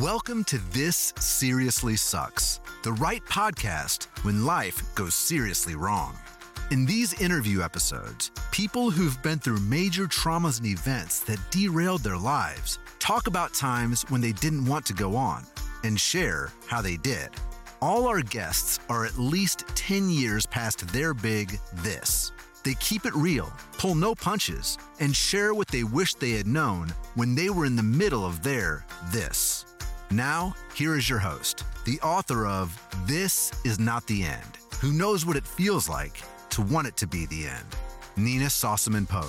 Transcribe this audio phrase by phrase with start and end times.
[0.00, 6.16] Welcome to This Seriously Sucks, the right podcast when life goes seriously wrong.
[6.70, 12.16] In these interview episodes, people who've been through major traumas and events that derailed their
[12.16, 15.44] lives talk about times when they didn't want to go on
[15.84, 17.28] and share how they did.
[17.82, 22.32] All our guests are at least 10 years past their big this.
[22.64, 26.88] They keep it real, pull no punches, and share what they wish they had known
[27.14, 29.61] when they were in the middle of their this.
[30.12, 35.24] Now, here is your host, the author of This Is Not the End, who knows
[35.24, 37.64] what it feels like to want it to be the end,
[38.18, 39.24] Nina Sossamon Pogue.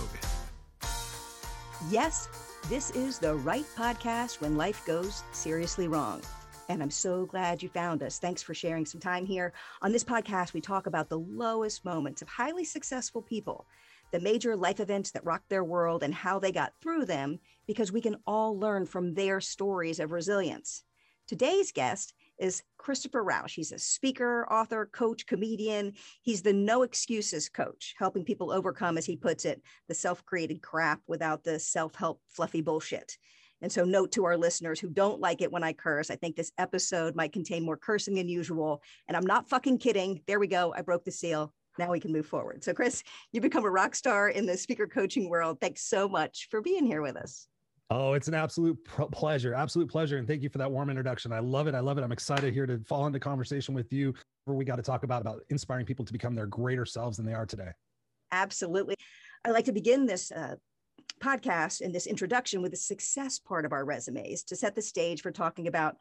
[1.90, 2.28] Yes,
[2.68, 6.22] this is the right podcast when life goes seriously wrong.
[6.68, 8.20] And I'm so glad you found us.
[8.20, 9.54] Thanks for sharing some time here.
[9.84, 13.66] On this podcast, we talk about the lowest moments of highly successful people,
[14.12, 17.92] the major life events that rocked their world, and how they got through them, because
[17.92, 20.84] we can all learn from their stories of resilience.
[21.28, 23.56] Today's guest is Christopher Rausch.
[23.56, 25.94] He's a speaker, author, coach, comedian.
[26.22, 30.62] He's the no excuses coach, helping people overcome, as he puts it, the self created
[30.62, 33.18] crap without the self help fluffy bullshit.
[33.62, 36.36] And so, note to our listeners who don't like it when I curse, I think
[36.36, 38.82] this episode might contain more cursing than usual.
[39.08, 40.22] And I'm not fucking kidding.
[40.28, 40.74] There we go.
[40.76, 41.54] I broke the seal.
[41.80, 42.64] Now we can move forward.
[42.64, 45.60] So, Chris, you've become a rock star in the speaker coaching world.
[45.62, 47.48] Thanks so much for being here with us.
[47.90, 48.78] Oh, it's an absolute
[49.12, 49.54] pleasure.
[49.54, 50.18] Absolute pleasure.
[50.18, 51.32] And thank you for that warm introduction.
[51.32, 51.76] I love it.
[51.76, 52.04] I love it.
[52.04, 54.14] I'm excited here to fall into conversation with you
[54.46, 57.26] where we got to talk about about inspiring people to become their greater selves than
[57.26, 57.72] they are today.
[58.32, 58.96] Absolutely.
[59.46, 60.56] I like to begin this uh,
[61.22, 65.22] podcast and this introduction with the success part of our resumes to set the stage
[65.22, 65.96] for talking about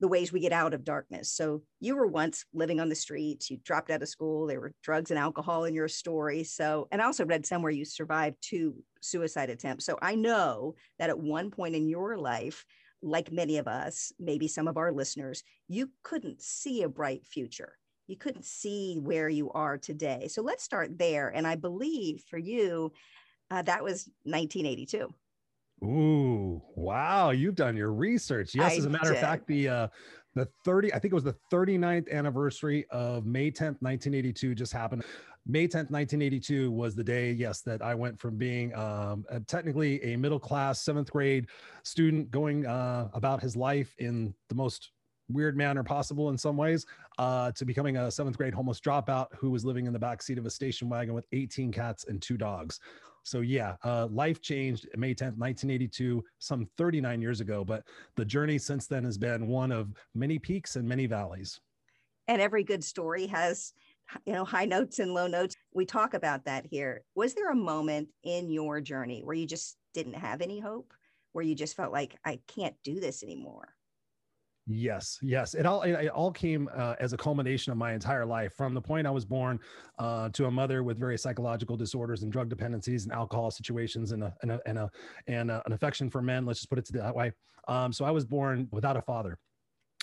[0.00, 1.30] the ways we get out of darkness.
[1.30, 4.72] So you were once living on the streets, you dropped out of school, there were
[4.82, 6.42] drugs and alcohol in your story.
[6.42, 9.84] So, and I also read somewhere you survived two suicide attempts.
[9.84, 12.64] So I know that at one point in your life,
[13.02, 17.76] like many of us, maybe some of our listeners, you couldn't see a bright future.
[18.06, 20.28] You couldn't see where you are today.
[20.28, 21.28] So let's start there.
[21.28, 22.92] And I believe for you,
[23.50, 25.12] uh, that was 1982.
[25.82, 27.30] Ooh, wow.
[27.30, 28.54] You've done your research.
[28.54, 29.14] Yes, I as a matter did.
[29.14, 29.88] of fact, the uh
[30.34, 35.04] the 30, I think it was the 39th anniversary of May 10th, 1982 just happened.
[35.46, 40.02] May 10th, 1982 was the day, yes, that I went from being um, a, technically
[40.04, 41.48] a middle class seventh grade
[41.82, 44.92] student going uh, about his life in the most
[45.28, 46.86] weird manner possible in some ways
[47.18, 50.38] uh, to becoming a seventh grade homeless dropout who was living in the back seat
[50.38, 52.80] of a station wagon with 18 cats and two dogs.
[53.22, 57.64] So yeah, uh, life changed May 10th, 1982, some 39 years ago.
[57.64, 57.84] But
[58.16, 61.60] the journey since then has been one of many peaks and many valleys.
[62.28, 63.72] And every good story has,
[64.24, 65.56] you know, high notes and low notes.
[65.74, 67.02] We talk about that here.
[67.14, 70.92] Was there a moment in your journey where you just didn't have any hope,
[71.32, 73.74] where you just felt like I can't do this anymore?
[74.72, 75.54] Yes, yes.
[75.54, 78.80] It all it, all came uh, as a culmination of my entire life, from the
[78.80, 79.58] point I was born
[79.98, 84.22] uh, to a mother with various psychological disorders and drug dependencies and alcohol situations and
[84.22, 84.90] a and a and, a,
[85.26, 86.46] and a, an affection for men.
[86.46, 87.32] Let's just put it that way.
[87.66, 89.38] Um, so I was born without a father.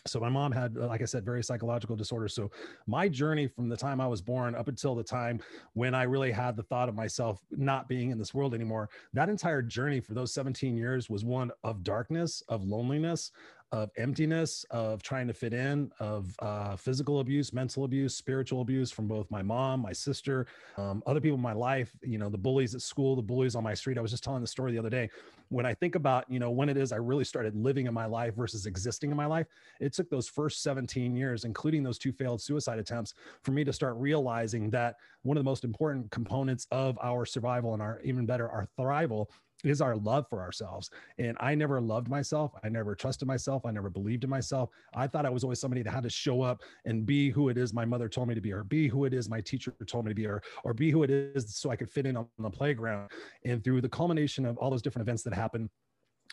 [0.07, 2.33] So my mom had, like I said, very psychological disorders.
[2.33, 2.49] So
[2.87, 5.41] my journey from the time I was born up until the time
[5.73, 9.29] when I really had the thought of myself not being in this world anymore, that
[9.29, 13.31] entire journey for those 17 years was one of darkness, of loneliness,
[13.71, 18.91] of emptiness, of trying to fit in, of uh, physical abuse, mental abuse, spiritual abuse
[18.91, 20.47] from both my mom, my sister,
[20.77, 23.63] um, other people in my life, you know, the bullies at school, the bullies on
[23.63, 23.97] my street.
[23.97, 25.09] I was just telling the story the other day.
[25.49, 28.05] When I think about, you know, when it is I really started living in my
[28.05, 29.47] life versus existing in my life,
[29.81, 33.13] it took those first 17 years, including those two failed suicide attempts,
[33.43, 37.73] for me to start realizing that one of the most important components of our survival
[37.73, 39.27] and our even better, our thrival
[39.63, 40.89] is our love for ourselves.
[41.17, 42.51] And I never loved myself.
[42.63, 43.65] I never trusted myself.
[43.65, 44.69] I never believed in myself.
[44.93, 47.57] I thought I was always somebody that had to show up and be who it
[47.57, 50.05] is my mother told me to be, or be who it is my teacher told
[50.05, 52.27] me to be, or, or be who it is so I could fit in on
[52.37, 53.09] the playground.
[53.45, 55.69] And through the culmination of all those different events that happened,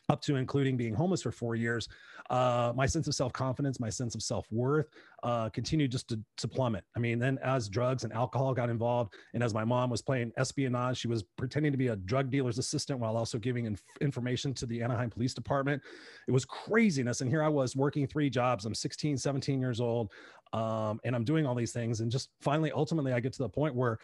[0.09, 1.89] up to including being homeless for four years,
[2.31, 4.87] uh, my sense of self confidence, my sense of self worth
[5.23, 6.85] uh, continued just to, to, plummet.
[6.97, 10.33] I mean, then as drugs and alcohol got involved, and as my mom was playing
[10.37, 14.53] espionage, she was pretending to be a drug dealer's assistant while also giving inf- information
[14.55, 15.83] to the Anaheim Police Department.
[16.29, 17.21] It was craziness.
[17.21, 18.67] And here I was working three jobs.
[18.67, 20.13] I'm 16, 17 years old,
[20.53, 22.01] um, and I'm doing all these things.
[22.01, 23.99] And just finally, ultimately, I get to the point where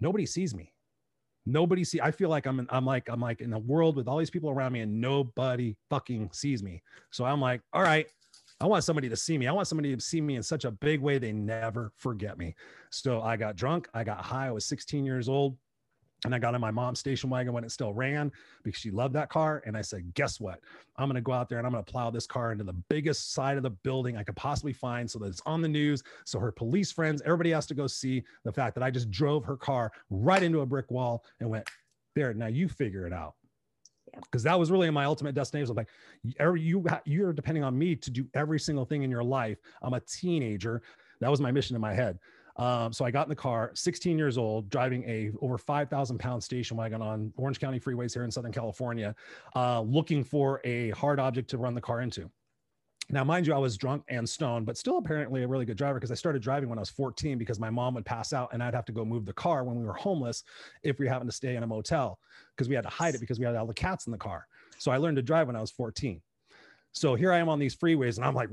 [0.00, 0.72] nobody sees me
[1.46, 4.08] nobody see i feel like i'm in, i'm like i'm like in a world with
[4.08, 6.82] all these people around me and nobody fucking sees me.
[7.10, 8.06] So i'm like all right
[8.60, 9.46] i want somebody to see me.
[9.46, 12.54] I want somebody to see me in such a big way they never forget me.
[12.90, 15.56] So i got drunk i got high i was 16 years old
[16.26, 18.32] And I got in my mom's station wagon when it still ran
[18.64, 19.62] because she loved that car.
[19.64, 20.60] And I said, guess what?
[20.96, 22.72] I'm going to go out there and I'm going to plow this car into the
[22.72, 26.02] biggest side of the building I could possibly find so that it's on the news.
[26.24, 29.44] So her police friends, everybody has to go see the fact that I just drove
[29.44, 31.70] her car right into a brick wall and went,
[32.16, 33.34] there, now you figure it out.
[34.14, 35.70] Because that was really my ultimate destination.
[35.70, 39.58] I'm like, you, you're depending on me to do every single thing in your life.
[39.82, 40.82] I'm a teenager.
[41.20, 42.18] That was my mission in my head.
[42.56, 46.42] Um, so I got in the car, 16 years old, driving a over 5,000 pound
[46.42, 49.14] station wagon on Orange County freeways here in Southern California,
[49.54, 52.30] uh, looking for a hard object to run the car into.
[53.08, 55.94] Now, mind you, I was drunk and stoned, but still apparently a really good driver
[55.94, 58.60] because I started driving when I was 14 because my mom would pass out and
[58.60, 60.42] I'd have to go move the car when we were homeless
[60.82, 62.18] if we happened to stay in a motel
[62.56, 64.48] because we had to hide it because we had all the cats in the car.
[64.78, 66.20] So I learned to drive when I was 14.
[66.90, 68.48] So here I am on these freeways and I'm like,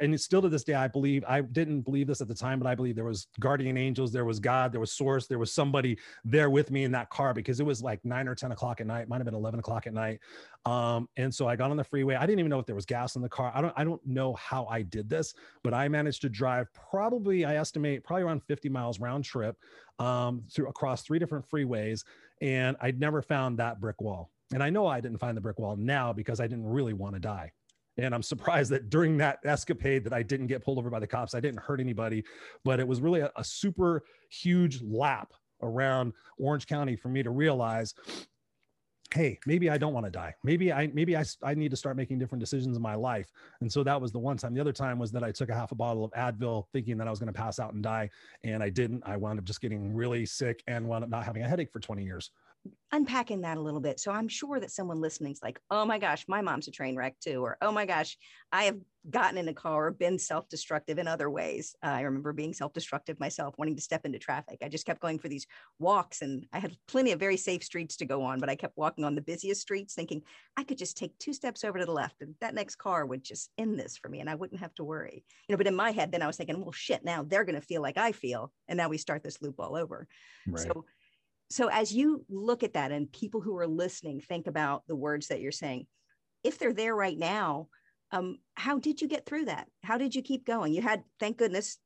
[0.00, 2.66] and still to this day, I believe I didn't believe this at the time, but
[2.66, 5.98] I believe there was guardian angels, there was God, there was source, there was somebody
[6.24, 8.86] there with me in that car because it was like nine or 10 o'clock at
[8.86, 10.20] night, might have been 11 o'clock at night.
[10.64, 12.14] Um, and so I got on the freeway.
[12.14, 13.52] I didn't even know if there was gas in the car.
[13.54, 17.44] I don't, I don't know how I did this, but I managed to drive probably,
[17.44, 19.56] I estimate probably around 50 miles round trip
[19.98, 22.04] um, through across three different freeways.
[22.40, 24.30] And I'd never found that brick wall.
[24.52, 27.14] And I know I didn't find the brick wall now because I didn't really want
[27.14, 27.52] to die.
[27.98, 31.06] And I'm surprised that during that escapade that I didn't get pulled over by the
[31.06, 31.34] cops.
[31.34, 32.24] I didn't hurt anybody,
[32.64, 35.32] but it was really a, a super huge lap
[35.62, 37.94] around Orange County for me to realize
[39.14, 40.34] hey maybe i don't want to die.
[40.44, 43.30] Maybe i maybe I, I need to start making different decisions in my life.
[43.60, 44.54] And so that was the one time.
[44.54, 47.08] The other time was that i took a half a bottle of advil thinking that
[47.08, 48.08] i was going to pass out and die.
[48.44, 49.02] And i didn't.
[49.04, 51.80] I wound up just getting really sick and wound up not having a headache for
[51.80, 52.30] 20 years
[52.92, 54.00] unpacking that a little bit.
[54.00, 56.96] So I'm sure that someone listening is like, oh my gosh, my mom's a train
[56.96, 57.42] wreck too.
[57.44, 58.16] Or, oh my gosh,
[58.50, 58.78] I have
[59.08, 61.74] gotten in a car or been self destructive in other ways.
[61.84, 64.58] Uh, I remember being self destructive myself, wanting to step into traffic.
[64.62, 65.46] I just kept going for these
[65.78, 68.76] walks and I had plenty of very safe streets to go on, but I kept
[68.76, 70.22] walking on the busiest streets thinking
[70.56, 73.22] I could just take two steps over to the left and that next car would
[73.22, 75.24] just end this for me and I wouldn't have to worry.
[75.48, 77.54] You know, but in my head, then I was thinking, well, shit, now they're going
[77.54, 78.52] to feel like I feel.
[78.66, 80.08] And now we start this loop all over.
[80.46, 80.66] Right.
[80.66, 80.84] So,
[81.50, 85.28] so as you look at that and people who are listening think about the words
[85.28, 85.86] that you're saying
[86.44, 87.68] if they're there right now
[88.12, 89.68] um, how did you get through that?
[89.84, 90.72] How did you keep going?
[90.72, 91.78] You had thank goodness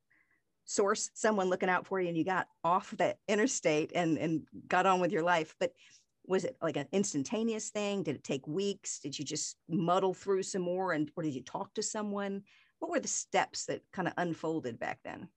[0.65, 4.85] source someone looking out for you and you got off that interstate and and got
[4.85, 5.55] on with your life.
[5.59, 5.71] But
[6.25, 8.01] was it like an instantaneous thing?
[8.01, 8.99] Did it take weeks?
[8.99, 12.41] Did you just muddle through some more and or did you talk to someone?
[12.79, 15.29] What were the steps that kind of unfolded back then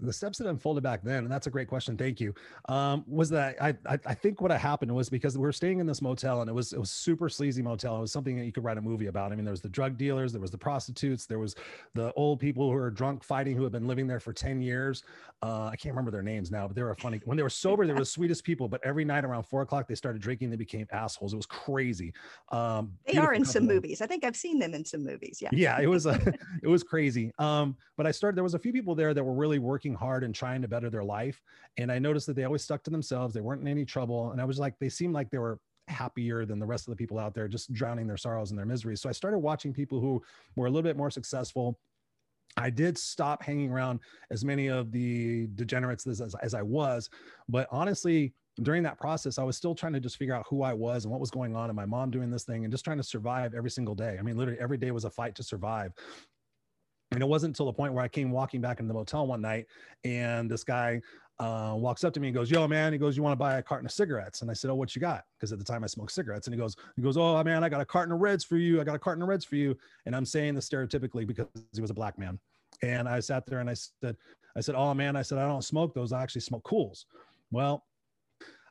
[0.00, 1.96] the steps that unfolded back then, and that's a great question.
[1.96, 2.34] Thank you.
[2.68, 5.86] Um, was that I, I, I think what happened was because we were staying in
[5.86, 7.96] this motel and it was it was super sleazy motel.
[7.96, 9.32] It was something that you could write a movie about.
[9.32, 11.54] I mean, there was the drug dealers, there was the prostitutes, there was
[11.94, 15.04] the old people who were drunk fighting who had been living there for 10 years.
[15.42, 17.20] Uh, I can't remember their names now, but they were funny.
[17.24, 18.68] When they were sober, they were the sweetest people.
[18.68, 21.32] But every night around four o'clock, they started drinking, they became assholes.
[21.32, 22.12] It was crazy.
[22.50, 24.00] Um, they are in some movies.
[24.00, 25.38] I think I've seen them in some movies.
[25.40, 25.50] Yeah.
[25.52, 26.20] Yeah, it was a,
[26.62, 27.32] it was crazy.
[27.38, 30.22] Um, but I started there was a few people there that were really working hard
[30.22, 31.42] and trying to better their life.
[31.78, 33.34] And I noticed that they always stuck to themselves.
[33.34, 34.30] They weren't in any trouble.
[34.30, 35.58] And I was like, they seemed like they were
[35.88, 38.66] happier than the rest of the people out there, just drowning their sorrows and their
[38.66, 39.00] miseries.
[39.00, 40.22] So I started watching people who
[40.56, 41.78] were a little bit more successful.
[42.56, 44.00] I did stop hanging around
[44.30, 47.08] as many of the degenerates as, as, as I was,
[47.48, 50.74] but honestly, during that process, I was still trying to just figure out who I
[50.74, 52.98] was and what was going on, and my mom doing this thing, and just trying
[52.98, 54.16] to survive every single day.
[54.18, 55.92] I mean, literally every day was a fight to survive.
[57.12, 59.42] And it wasn't until the point where I came walking back into the motel one
[59.42, 59.66] night
[60.02, 61.00] and this guy
[61.38, 63.58] uh, walks up to me and goes, "Yo, man," he goes, "You want to buy
[63.58, 65.82] a carton of cigarettes?" And I said, "Oh, what you got?" Because at the time
[65.82, 66.46] I smoked cigarettes.
[66.46, 68.80] And he goes, "He goes, oh man, I got a carton of Reds for you.
[68.80, 69.76] I got a carton of Reds for you."
[70.06, 72.38] And I'm saying this stereotypically because he was a black man.
[72.82, 74.16] And I sat there and I said,
[74.56, 76.12] "I said, oh man," I said, "I don't smoke those.
[76.12, 77.04] I actually smoke Kools.
[77.50, 77.84] Well,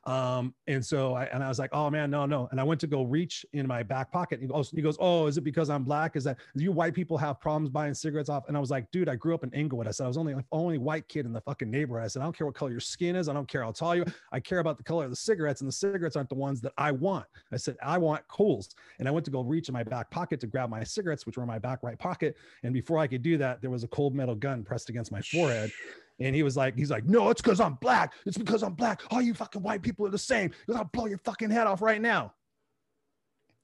[0.04, 2.48] um, and so I and I was like, oh man, no, no.
[2.50, 4.40] And I went to go reach in my back pocket.
[4.40, 6.16] He goes, he goes, oh, is it because I'm black?
[6.16, 8.44] Is that you white people have problems buying cigarettes off?
[8.48, 9.86] And I was like, dude, I grew up in Inglewood.
[9.86, 12.04] I said I was only only white kid in the fucking neighborhood.
[12.04, 13.28] I said, I don't care what color your skin is.
[13.28, 13.64] I don't care.
[13.64, 16.28] I'll tell you, I care about the color of the cigarettes, and the cigarettes aren't
[16.28, 17.26] the ones that I want.
[17.52, 18.74] I said, I want Kools.
[18.98, 21.36] And I went to go reach in my back pocket to grab my cigarettes, which
[21.36, 22.36] were in my back right pocket.
[22.64, 25.20] And before I could do that, there was a cold metal gun pressed against my
[25.20, 25.70] forehead.
[26.20, 28.12] And he was like, he's like, no, it's because I'm black.
[28.26, 29.02] It's because I'm black.
[29.10, 30.50] All you fucking white people are the same.
[30.66, 32.34] Because I'll blow your fucking head off right now.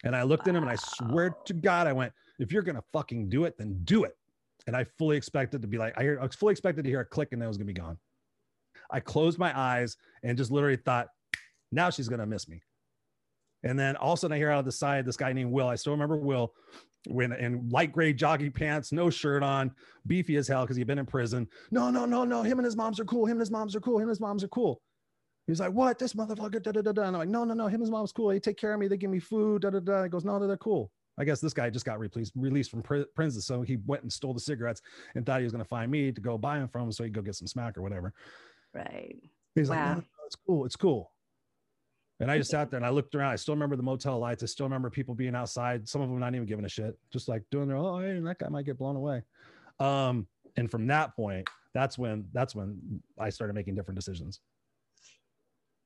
[0.05, 0.53] And I looked wow.
[0.53, 3.59] at him and I swear to God, I went, if you're gonna fucking do it,
[3.59, 4.17] then do it.
[4.67, 7.01] And I fully expected to be like, I, hear, I was fully expected to hear
[7.01, 7.99] a click and then it was gonna be gone.
[8.91, 11.09] I closed my eyes and just literally thought,
[11.73, 12.63] now she's gonna miss me.
[13.65, 15.53] And then all of a sudden I hear out of the side this guy named
[15.53, 15.69] Will.
[15.69, 16.55] I still remember Will
[17.07, 19.71] when in light gray jogging pants, no shirt on,
[20.07, 21.49] beefy as hell because he'd been in prison.
[21.71, 22.43] No, no, no, no.
[22.43, 23.25] Him and his moms are cool.
[23.25, 23.97] Him and his moms are cool.
[23.97, 24.81] Him and his moms are cool.
[25.47, 25.99] He's like, what?
[25.99, 27.03] This motherfucker, da da da da.
[27.03, 27.67] And I'm like, no, no, no.
[27.67, 28.29] Him and his mom's cool.
[28.29, 28.87] They take care of me.
[28.87, 30.03] They give me food, da da da.
[30.03, 30.91] He goes, no, they're cool.
[31.19, 34.33] I guess this guy just got released released from prison, so he went and stole
[34.35, 34.81] the cigarettes
[35.17, 37.03] and thought he was going to find me to go buy them from him, so
[37.03, 38.13] he'd go get some smack or whatever.
[38.73, 39.17] Right.
[39.57, 39.77] He's wow.
[39.77, 41.11] like, no, no, it's cool, it's cool.
[42.21, 43.33] And I just sat there and I looked around.
[43.33, 44.43] I still remember the motel lights.
[44.43, 45.89] I still remember people being outside.
[45.89, 48.39] Some of them not even giving a shit, just like doing their oh, hey, that
[48.39, 49.23] guy might get blown away.
[49.79, 54.41] Um, and from that point, that's when that's when I started making different decisions.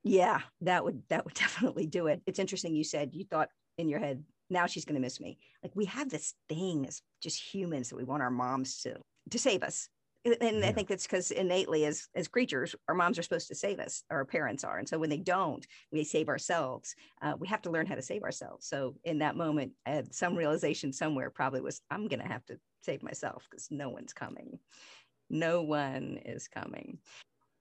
[0.03, 2.21] Yeah, that would that would definitely do it.
[2.25, 2.75] It's interesting.
[2.75, 5.37] You said you thought in your head, now she's going to miss me.
[5.61, 8.95] Like we have this thing as just humans that we want our moms to
[9.29, 9.87] to save us
[10.25, 10.67] and yeah.
[10.67, 14.03] I think that's because innately, as as creatures, our moms are supposed to save us,
[14.09, 16.95] or our parents are, and so when they don't, we save ourselves.
[17.21, 18.67] Uh, we have to learn how to save ourselves.
[18.67, 21.29] So in that moment, I had some realization somewhere.
[21.29, 24.59] Probably was I'm going to have to save myself because no one's coming.
[25.29, 26.99] No one is coming.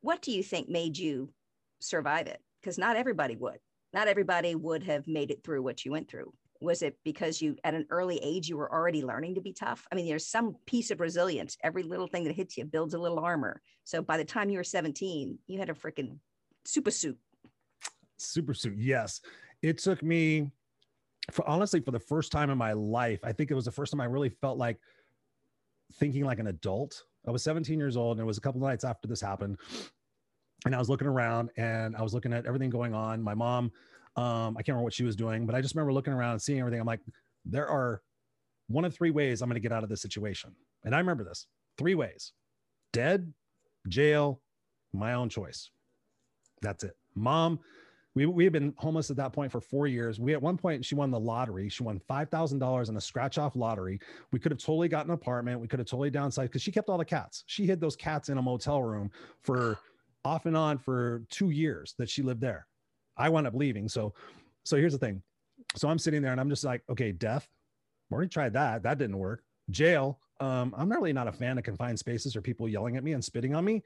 [0.01, 1.33] What do you think made you
[1.81, 2.41] survive it?
[2.61, 3.59] Because not everybody would.
[3.93, 7.57] Not everybody would have made it through what you went through was it because you
[7.65, 9.87] at an early age you were already learning to be tough?
[9.91, 11.57] I mean there's some piece of resilience.
[11.63, 13.61] Every little thing that hits you builds a little armor.
[13.85, 16.19] So by the time you were 17 you had a freaking
[16.65, 17.19] super suit.
[18.17, 19.21] Super suit yes.
[19.63, 20.51] It took me
[21.31, 23.93] for honestly for the first time in my life i think it was the first
[23.93, 24.81] time i really felt like
[25.95, 27.05] thinking like an adult.
[27.27, 29.59] I was 17 years old and it was a couple nights after this happened
[30.65, 33.23] and i was looking around and i was looking at everything going on.
[33.23, 33.71] My mom
[34.17, 36.43] um, I can't remember what she was doing, but I just remember looking around and
[36.43, 36.81] seeing everything.
[36.81, 37.01] I'm like,
[37.45, 38.03] there are
[38.69, 40.55] one of three ways I'm going to get out of this situation.
[40.85, 41.47] And I remember this
[41.79, 42.33] three ways
[42.93, 43.33] dead,
[43.89, 44.41] jail,
[44.93, 45.71] my own choice.
[46.61, 46.97] That's it.
[47.15, 47.59] Mom,
[48.15, 50.21] we, we had been homeless at that point for four years.
[50.21, 51.69] We at one point she won the lottery.
[51.69, 53.99] She won five thousand dollars in a scratch off lottery.
[54.33, 55.61] We could have totally gotten an apartment.
[55.61, 57.45] We could have totally downsized because she kept all the cats.
[57.47, 59.79] She hid those cats in a motel room for
[60.25, 62.67] off and on for two years that she lived there.
[63.23, 63.89] I wound up leaving.
[63.89, 64.13] So,
[64.65, 65.23] so here's the thing.
[65.77, 67.47] So I'm sitting there and I'm just like, okay, death.
[68.13, 68.83] Already tried that.
[68.83, 69.45] That didn't work.
[69.71, 70.19] Jail.
[70.41, 73.25] Um, I'm really not a fan of confined spaces or people yelling at me and
[73.25, 73.85] spitting on me.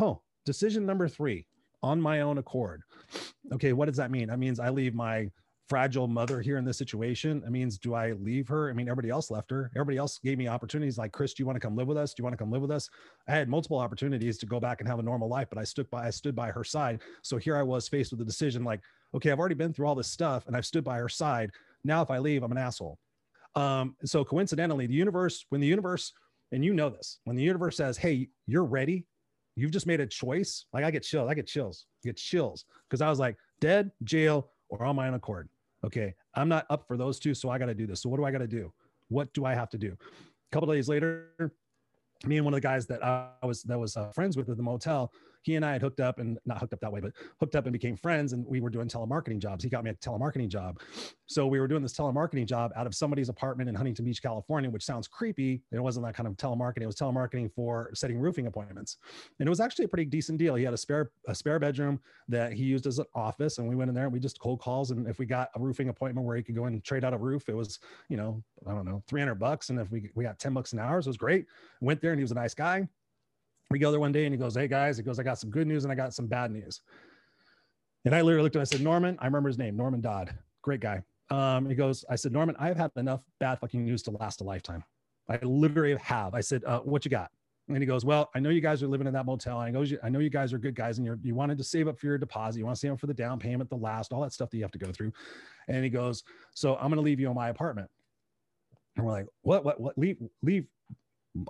[0.00, 1.46] Oh, decision number three
[1.82, 2.82] on my own accord.
[3.52, 4.28] Okay, what does that mean?
[4.28, 5.30] That means I leave my
[5.68, 7.42] fragile mother here in this situation.
[7.46, 8.68] It means, do I leave her?
[8.68, 9.70] I mean, everybody else left her.
[9.74, 12.12] Everybody else gave me opportunities like, Chris, do you want to come live with us?
[12.12, 12.88] Do you want to come live with us?
[13.28, 15.88] I had multiple opportunities to go back and have a normal life, but I stood
[15.90, 17.00] by, I stood by her side.
[17.22, 18.80] So here I was faced with the decision like,
[19.14, 21.50] okay, I've already been through all this stuff and I've stood by her side.
[21.84, 22.98] Now, if I leave, I'm an asshole.
[23.54, 26.12] Um, so coincidentally, the universe, when the universe,
[26.52, 29.06] and you know this, when the universe says, Hey, you're ready,
[29.56, 30.66] you've just made a choice.
[30.72, 32.64] Like I get chills, I get chills, I get chills.
[32.90, 35.48] Cause I was like, dead, jail, or on my own accord
[35.84, 38.02] okay, I'm not up for those two, so I got to do this.
[38.02, 38.72] So what do I got to do?
[39.08, 39.92] What do I have to do?
[39.92, 41.52] A couple days later,
[42.24, 44.56] me and one of the guys that I was that was uh, friends with at
[44.56, 45.12] the motel,
[45.42, 47.66] he and I had hooked up and not hooked up that way, but hooked up
[47.66, 48.32] and became friends.
[48.32, 49.62] And we were doing telemarketing jobs.
[49.64, 50.80] He got me a telemarketing job.
[51.26, 54.70] So we were doing this telemarketing job out of somebody's apartment in Huntington Beach, California,
[54.70, 55.62] which sounds creepy.
[55.72, 56.82] It wasn't that kind of telemarketing.
[56.82, 58.98] It was telemarketing for setting roofing appointments.
[59.38, 60.54] And it was actually a pretty decent deal.
[60.54, 63.58] He had a spare, a spare bedroom that he used as an office.
[63.58, 64.90] And we went in there and we just cold calls.
[64.90, 67.18] And if we got a roofing appointment where he could go and trade out a
[67.18, 69.70] roof, it was, you know, I don't know, 300 bucks.
[69.70, 71.46] And if we, we got 10 bucks an hour, it was great.
[71.80, 72.88] Went there and he was a nice guy
[73.70, 75.50] we go there one day and he goes, Hey guys, he goes, I got some
[75.50, 76.80] good news and I got some bad news.
[78.04, 80.34] And I literally looked at him, I said, Norman, I remember his name, Norman Dodd,
[80.62, 81.02] great guy.
[81.30, 84.44] Um, he goes, I said, Norman, I've had enough bad fucking news to last a
[84.44, 84.84] lifetime.
[85.28, 86.34] I literally have.
[86.34, 87.30] I said, uh, what you got?
[87.68, 89.60] And he goes, well, I know you guys are living in that motel.
[89.60, 91.64] And I goes, I know you guys are good guys and you're, you wanted to
[91.64, 92.58] save up for your deposit.
[92.58, 94.56] You want to save up for the down payment, the last, all that stuff that
[94.56, 95.12] you have to go through.
[95.68, 97.88] And he goes, so I'm going to leave you in my apartment.
[98.96, 100.66] And we're like, what, what, what, leave, leave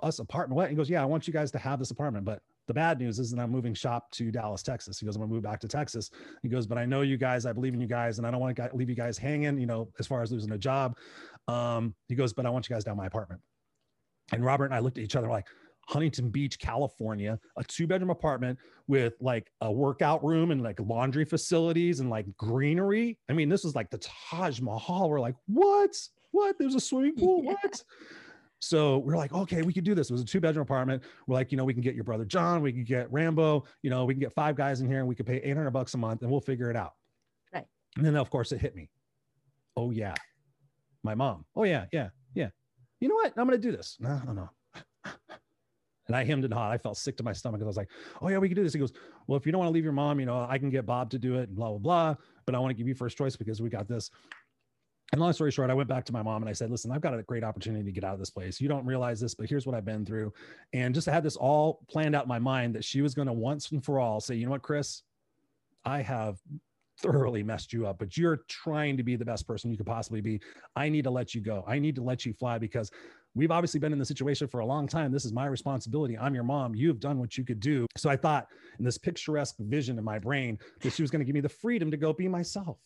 [0.01, 0.55] us apartment.
[0.55, 0.69] What?
[0.69, 3.19] He goes, yeah, I want you guys to have this apartment, but the bad news
[3.19, 4.99] is that I'm moving shop to Dallas, Texas.
[4.99, 6.09] He goes, I'm gonna move back to Texas.
[6.41, 8.39] He goes, but I know you guys, I believe in you guys, and I don't
[8.39, 10.97] want to leave you guys hanging, you know, as far as losing a job.
[11.47, 13.41] Um, he goes, but I want you guys down my apartment.
[14.31, 15.47] And Robert and I looked at each other like,
[15.87, 21.25] Huntington Beach, California, a two bedroom apartment with like a workout room and like laundry
[21.25, 23.17] facilities and like greenery.
[23.29, 25.09] I mean, this was like the Taj Mahal.
[25.09, 25.95] We're like, what?
[26.31, 26.55] What?
[26.57, 27.43] There's a swimming pool?
[27.63, 27.83] What?
[28.63, 30.09] So we're like, okay, we could do this.
[30.09, 31.03] It was a two bedroom apartment.
[31.27, 33.89] We're like, you know, we can get your brother John, we can get Rambo, you
[33.89, 35.97] know, we can get five guys in here and we could pay 800 bucks a
[35.97, 36.93] month and we'll figure it out.
[37.53, 37.65] Right.
[37.97, 38.89] And then, of course, it hit me.
[39.75, 40.13] Oh, yeah.
[41.03, 41.45] My mom.
[41.55, 42.49] Oh, yeah, yeah, yeah.
[43.01, 43.33] You know what?
[43.35, 43.97] I'm going to do this.
[43.99, 44.49] No, no, no.
[46.07, 46.73] And I hemmed and hawed.
[46.73, 47.89] I felt sick to my stomach because I was like,
[48.21, 48.73] oh, yeah, we can do this.
[48.73, 48.91] He goes,
[49.27, 51.09] well, if you don't want to leave your mom, you know, I can get Bob
[51.11, 52.15] to do it and blah, blah, blah.
[52.45, 54.09] But I want to give you first choice because we got this.
[55.13, 57.01] And long story short, I went back to my mom and I said, listen, I've
[57.01, 58.59] got a great opportunity to get out of this place.
[58.59, 60.33] You don't realize this, but here's what I've been through.
[60.73, 63.33] And just had this all planned out in my mind that she was going to
[63.33, 65.03] once and for all say, you know what, Chris,
[65.85, 66.39] I have
[66.99, 70.19] thoroughly messed you up, but you're trying to be the best person you could possibly
[70.19, 70.41] be.
[70.75, 71.63] I need to let you go.
[71.67, 72.89] I need to let you fly because
[73.35, 75.11] we've obviously been in the situation for a long time.
[75.11, 76.17] This is my responsibility.
[76.17, 76.73] I'm your mom.
[76.73, 77.85] You've done what you could do.
[77.97, 78.47] So I thought
[78.79, 81.49] in this picturesque vision in my brain that she was going to give me the
[81.49, 82.79] freedom to go be myself.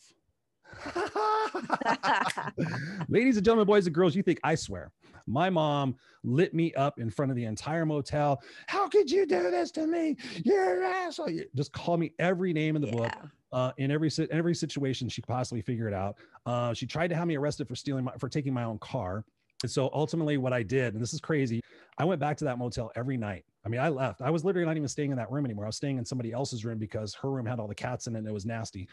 [3.10, 4.92] Ladies and gentlemen, boys and girls, you think I swear.
[5.26, 8.42] My mom lit me up in front of the entire motel.
[8.68, 10.16] How could you do this to me?
[10.44, 11.30] You're an asshole.
[11.56, 12.96] Just call me every name in the yeah.
[12.96, 13.12] book.
[13.54, 16.18] Uh, in every every situation she could possibly figure it out.
[16.46, 19.24] Uh, she tried to have me arrested for stealing my, for taking my own car.
[19.64, 21.62] And so ultimately, what I did, and this is crazy,
[21.98, 23.46] I went back to that motel every night.
[23.66, 24.22] I mean, I left.
[24.22, 25.66] I was literally not even staying in that room anymore.
[25.66, 28.16] I was staying in somebody else's room because her room had all the cats in
[28.16, 28.88] it and it was nasty.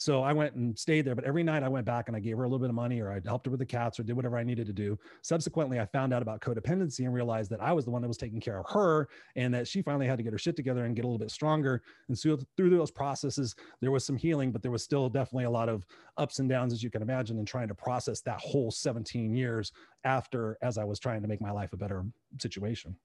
[0.00, 1.14] So I went and stayed there.
[1.14, 3.02] But every night I went back and I gave her a little bit of money
[3.02, 4.98] or I helped her with the cats or did whatever I needed to do.
[5.20, 8.16] Subsequently, I found out about codependency and realized that I was the one that was
[8.16, 10.96] taking care of her and that she finally had to get her shit together and
[10.96, 11.82] get a little bit stronger.
[12.08, 15.50] And so through those processes, there was some healing, but there was still definitely a
[15.50, 15.84] lot of
[16.16, 19.70] ups and downs, as you can imagine, in trying to process that whole 17 years
[20.04, 22.06] after as I was trying to make my life a better
[22.40, 22.96] situation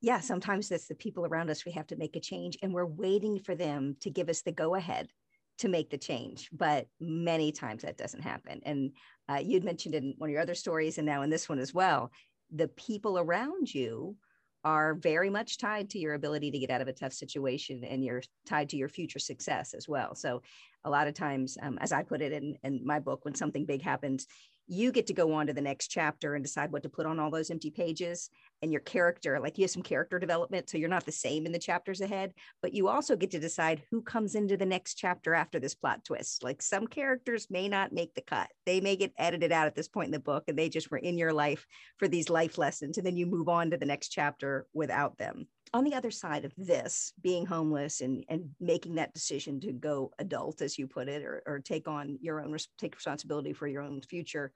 [0.00, 2.86] yeah, sometimes it's the people around us we have to make a change and we're
[2.86, 5.08] waiting for them to give us the go ahead
[5.58, 8.60] to make the change but many times that doesn't happen.
[8.64, 8.92] And
[9.28, 11.74] uh, you'd mentioned in one of your other stories and now in this one as
[11.74, 12.10] well
[12.50, 14.16] the people around you
[14.64, 18.02] are very much tied to your ability to get out of a tough situation and
[18.04, 20.14] you're tied to your future success as well.
[20.14, 20.42] So
[20.84, 23.64] a lot of times um, as i put it in, in my book when something
[23.64, 24.26] big happens
[24.66, 27.18] you get to go on to the next chapter and decide what to put on
[27.18, 28.30] all those empty pages
[28.62, 31.52] and your character like you have some character development so you're not the same in
[31.52, 35.34] the chapters ahead but you also get to decide who comes into the next chapter
[35.34, 36.42] after this plot twist.
[36.42, 38.48] Like some characters may not make the cut.
[38.66, 40.98] They may get edited out at this point in the book and they just were
[40.98, 41.66] in your life
[41.98, 45.46] for these life lessons and then you move on to the next chapter without them.
[45.74, 50.10] On the other side of this, being homeless and, and making that decision to go
[50.18, 53.82] adult, as you put it, or, or take on your own, take responsibility for your
[53.82, 54.50] own future,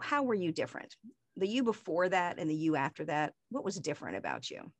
[0.00, 0.96] how were you different?
[1.36, 4.70] The you before that and the you after that, what was different about you?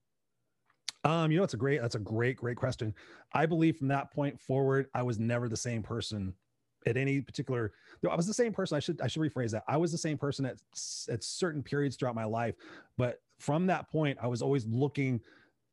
[1.04, 2.94] Um, you know, it's a great, that's a great, great question.
[3.32, 6.34] I believe from that point forward, I was never the same person
[6.86, 7.72] at any particular
[8.10, 10.18] i was the same person i should i should rephrase that i was the same
[10.18, 10.58] person at
[11.08, 12.54] at certain periods throughout my life
[12.96, 15.20] but from that point i was always looking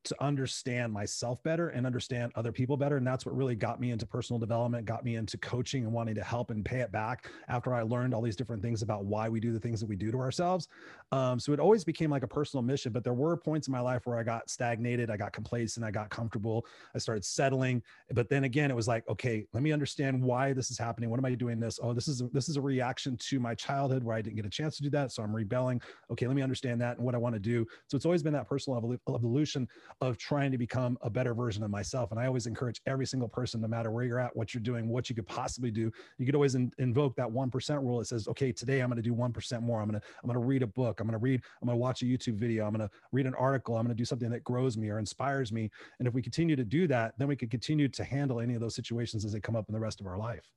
[0.06, 2.98] to understand myself better and understand other people better.
[2.98, 6.16] And that's what really got me into personal development, got me into coaching and wanting
[6.16, 9.28] to help and pay it back after I learned all these different things about why
[9.30, 10.68] we do the things that we do to ourselves.
[11.12, 13.80] Um, so it always became like a personal mission, but there were points in my
[13.82, 17.82] life where I got stagnated, I got complacent, I got comfortable, I started settling.
[18.12, 21.10] But then again, it was like, okay, let me understand why this is happening.
[21.10, 21.80] What am I doing this?
[21.82, 24.50] Oh, this is this is a reaction to my childhood where I didn't get a
[24.50, 25.12] chance to do that.
[25.12, 25.82] So I'm rebelling.
[26.12, 27.66] Okay, let me understand that and what I want to do.
[27.88, 29.68] So it's always been that personal evolution
[30.02, 32.12] of trying to become a better version of myself.
[32.12, 34.88] And I always encourage every single person, no matter where you're at, what you're doing,
[34.88, 35.92] what you could possibly do.
[36.18, 38.02] You could always in, invoke that 1% rule.
[38.02, 39.82] It says, okay, today I'm going to do 1% more.
[39.82, 41.00] I'm going to, I'm going to read a book.
[41.00, 42.66] I'm going to read, I'm going to watch a YouTube video.
[42.66, 43.76] I'm going to read an article.
[43.76, 45.70] I'm going to do something that grows me or inspires me.
[46.00, 48.62] And if we continue to do that, then we can continue to handle any of
[48.62, 50.50] those situations as they come up in the rest of our life.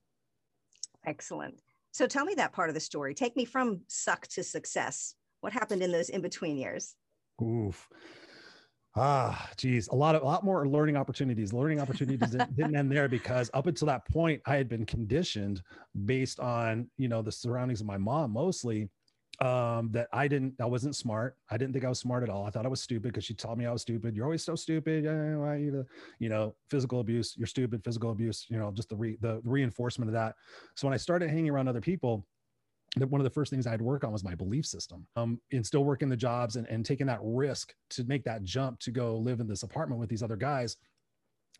[1.04, 1.60] Excellent.
[1.90, 3.14] So tell me that part of the story.
[3.14, 5.14] Take me from suck to success.
[5.40, 6.94] What happened in those in between years?
[7.42, 7.88] Oof.
[8.94, 11.52] Ah, geez, a lot of a lot more learning opportunities.
[11.52, 15.62] Learning opportunities didn't end there because up until that point, I had been conditioned
[16.04, 18.90] based on you know the surroundings of my mom mostly
[19.40, 21.36] um that i didn't i wasn't smart.
[21.50, 22.44] I didn't think i was smart at all.
[22.44, 24.14] I thought i was stupid because she told me i was stupid.
[24.14, 25.04] You're always so stupid.
[25.04, 27.34] You know physical abuse.
[27.38, 27.82] You're stupid.
[27.82, 30.34] Physical abuse you know just the re, the reinforcement of that.
[30.76, 32.26] So when i started hanging around other people
[32.96, 35.06] that one of the first things I'd work on was my belief system.
[35.16, 38.80] Um, and still working the jobs and, and taking that risk to make that jump
[38.80, 40.76] to go live in this apartment with these other guys.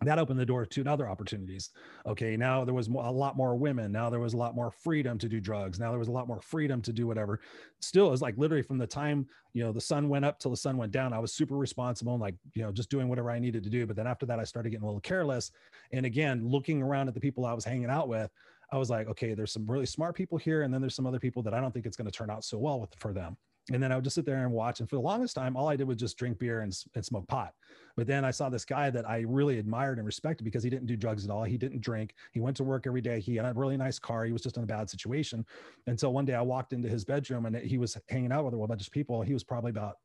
[0.04, 1.70] That opened the door to other opportunities.
[2.06, 3.92] Okay, now there was a lot more women.
[3.92, 5.78] Now there was a lot more freedom to do drugs.
[5.78, 7.40] Now there was a lot more freedom to do whatever.
[7.80, 10.50] Still, it was like literally from the time you know the sun went up till
[10.50, 11.12] the sun went down.
[11.12, 13.86] I was super responsible and like you know just doing whatever I needed to do.
[13.86, 15.52] But then after that, I started getting a little careless.
[15.92, 18.30] And again, looking around at the people I was hanging out with,
[18.72, 21.20] I was like, okay, there's some really smart people here, and then there's some other
[21.20, 23.36] people that I don't think it's going to turn out so well with for them.
[23.70, 24.80] And then I would just sit there and watch.
[24.80, 27.28] And for the longest time, all I did was just drink beer and, and smoke
[27.28, 27.52] pot.
[27.96, 30.86] But then I saw this guy that I really admired and respected because he didn't
[30.86, 31.44] do drugs at all.
[31.44, 32.14] He didn't drink.
[32.32, 33.20] He went to work every day.
[33.20, 34.24] He had a really nice car.
[34.24, 35.46] He was just in a bad situation.
[35.86, 38.54] And so one day I walked into his bedroom and he was hanging out with
[38.54, 39.22] a bunch of people.
[39.22, 39.98] He was probably about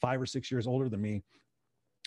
[0.00, 1.22] five or six years older than me.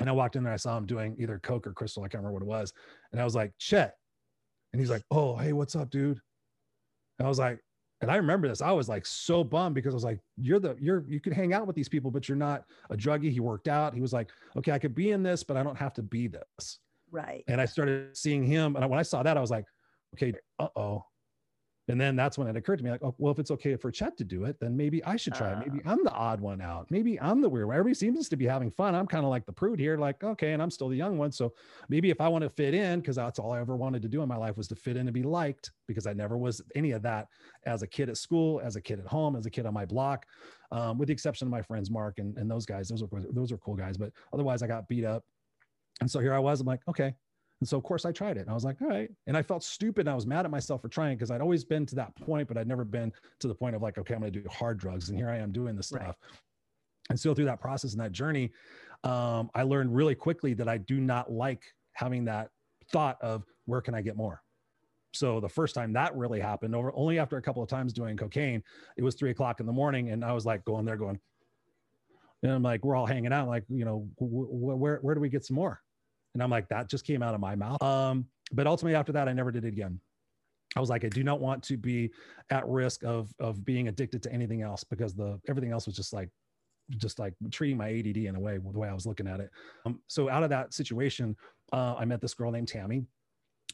[0.02, 2.04] And I walked in there, and I saw him doing either Coke or Crystal.
[2.04, 2.74] I can't remember what it was.
[3.12, 3.96] And I was like, Chet.
[4.72, 6.20] And he's like, Oh, hey, what's up, dude?
[7.20, 7.60] And I was like,
[8.02, 8.62] and I remember this.
[8.62, 11.54] I was like so bummed because I was like, you're the you're you could hang
[11.54, 13.32] out with these people, but you're not a druggie.
[13.32, 13.94] He worked out.
[13.94, 16.28] He was like, okay, I could be in this, but I don't have to be
[16.28, 16.80] this.
[17.12, 17.44] Right.
[17.48, 18.76] And I started seeing him.
[18.76, 19.66] And when I saw that, I was like,
[20.16, 21.04] okay, uh oh.
[21.90, 23.92] And then that's when it occurred to me, like, oh, well, if it's okay for
[23.92, 25.58] Chet to do it, then maybe I should try it.
[25.60, 25.92] Maybe Uh.
[25.92, 26.90] I'm the odd one out.
[26.92, 27.76] Maybe I'm the weird one.
[27.76, 28.94] Everybody seems to be having fun.
[28.94, 31.32] I'm kind of like the prude here, like, okay, and I'm still the young one.
[31.32, 31.54] So
[31.90, 34.22] maybe if I want to fit in, because that's all I ever wanted to do
[34.22, 36.92] in my life was to fit in and be liked, because I never was any
[36.92, 37.28] of that
[37.66, 39.86] as a kid at school, as a kid at home, as a kid on my
[39.86, 40.28] block,
[40.72, 42.90] um, with the exception of my friends Mark and, and those guys.
[42.90, 45.24] Those were those are cool guys, but otherwise I got beat up.
[46.02, 46.62] And so here I was.
[46.62, 47.16] I'm like, okay,
[47.60, 48.42] and so, of course, I tried it.
[48.42, 49.10] And I was like, all right.
[49.28, 50.02] And I felt stupid.
[50.02, 52.48] And I was mad at myself for trying because I'd always been to that point,
[52.48, 54.78] but I'd never been to the point of like, okay, I'm going to do hard
[54.78, 55.10] drugs.
[55.10, 56.04] And here I am doing this Right.
[56.04, 56.16] stuff.
[57.10, 58.52] And so, through that process and that journey,
[59.04, 62.52] um, I learned really quickly that I do not like having that
[62.92, 64.42] thought of where can I get more.
[65.12, 68.16] So the first time that really happened, over only after a couple of times doing
[68.16, 68.64] cocaine,
[68.96, 71.20] it was three o'clock in the morning, and I was like going there, going,
[72.44, 75.20] and I'm like, we're all hanging out, like, you know, wh- wh- where where do
[75.22, 75.82] we get some more?
[76.34, 77.82] And I'm like, that just came out of my mouth.
[77.82, 80.00] Um, but ultimately, after that, I never did it again.
[80.76, 82.12] I was like, I do not want to be
[82.52, 86.14] at risk of of being addicted to anything else because the everything else was just
[86.14, 86.30] like
[86.98, 89.50] just like treating my ADD in a way the way I was looking at it.
[89.86, 91.36] Um, so out of that situation,
[91.74, 93.04] uh, I met this girl named Tammy.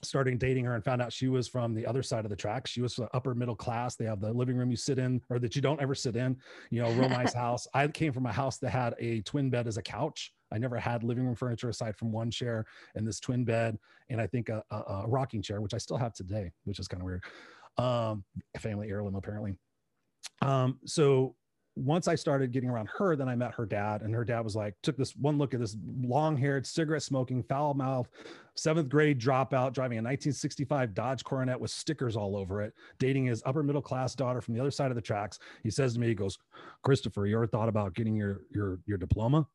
[0.03, 2.69] Starting dating her and found out she was from the other side of the tracks.
[2.69, 3.95] She was upper middle class.
[3.95, 6.35] They have the living room you sit in, or that you don't ever sit in.
[6.69, 7.65] You know, real nice house.
[7.73, 10.33] I came from a house that had a twin bed as a couch.
[10.51, 13.77] I never had living room furniture aside from one chair and this twin bed,
[14.09, 16.87] and I think a, a, a rocking chair, which I still have today, which is
[16.87, 17.23] kind of weird.
[17.77, 18.23] Um,
[18.59, 19.57] family heirloom apparently.
[20.41, 21.35] Um, so
[21.75, 24.55] once I started getting around her, then I met her dad, and her dad was
[24.55, 28.07] like, took this one look at this long haired, cigarette smoking, foul mouth,
[28.55, 33.43] seventh grade dropout, driving a 1965 Dodge Coronet with stickers all over it, dating his
[33.45, 35.39] upper middle class daughter from the other side of the tracks.
[35.63, 36.37] He says to me, he goes,
[36.83, 39.45] Christopher, you ever thought about getting your your your diploma?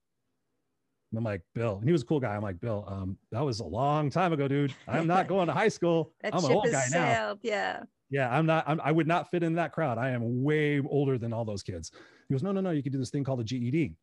[1.10, 2.36] And I'm like, Bill, and he was a cool guy.
[2.36, 4.72] I'm like, Bill, um, that was a long time ago, dude.
[4.86, 6.12] I'm not going to high school.
[6.22, 7.14] That I'm an old guy now.
[7.14, 7.38] sailed.
[7.42, 7.82] Yeah.
[8.10, 8.64] Yeah, I'm not.
[8.66, 9.98] I'm, I would not fit in that crowd.
[9.98, 11.92] I am way older than all those kids.
[12.28, 12.70] He goes, no, no, no.
[12.70, 13.94] You could do this thing called a GED.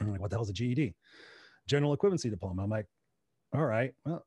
[0.00, 0.94] I'm like, what the hell is a GED?
[1.68, 2.62] General equivalency diploma.
[2.62, 2.86] I'm like,
[3.54, 3.92] all right.
[4.04, 4.24] Well,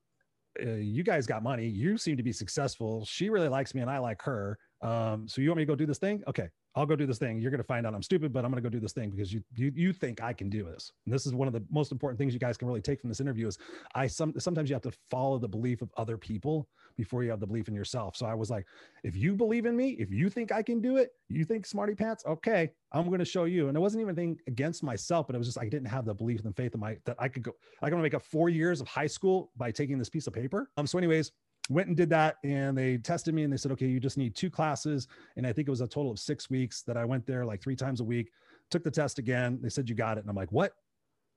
[0.66, 1.68] uh, you guys got money.
[1.68, 3.06] You seem to be successful.
[3.06, 4.58] She really likes me, and I like her.
[4.82, 6.24] Um, so you want me to go do this thing?
[6.28, 7.40] Okay, I'll go do this thing.
[7.40, 9.10] You're going to find out I'm stupid, but I'm going to go do this thing
[9.10, 10.92] because you you you think I can do this.
[11.06, 13.10] And this is one of the most important things you guys can really take from
[13.10, 13.58] this interview is
[13.96, 17.40] I some sometimes you have to follow the belief of other people before you have
[17.40, 18.16] the belief in yourself.
[18.16, 18.66] So I was like,
[19.04, 21.94] if you believe in me, if you think I can do it, you think smarty
[21.94, 23.68] pants, okay, I'm going to show you.
[23.68, 26.14] And it wasn't even anything against myself, but it was just I didn't have the
[26.14, 27.52] belief and faith in my that I could go.
[27.82, 30.70] I can make up four years of high school by taking this piece of paper.
[30.78, 30.88] Um.
[30.88, 31.32] So, anyways,
[31.70, 34.36] went and did that, and they tested me, and they said, okay, you just need
[34.36, 37.26] two classes, and I think it was a total of six weeks that I went
[37.26, 38.32] there like three times a week.
[38.70, 39.60] Took the test again.
[39.62, 40.74] They said you got it, and I'm like, what?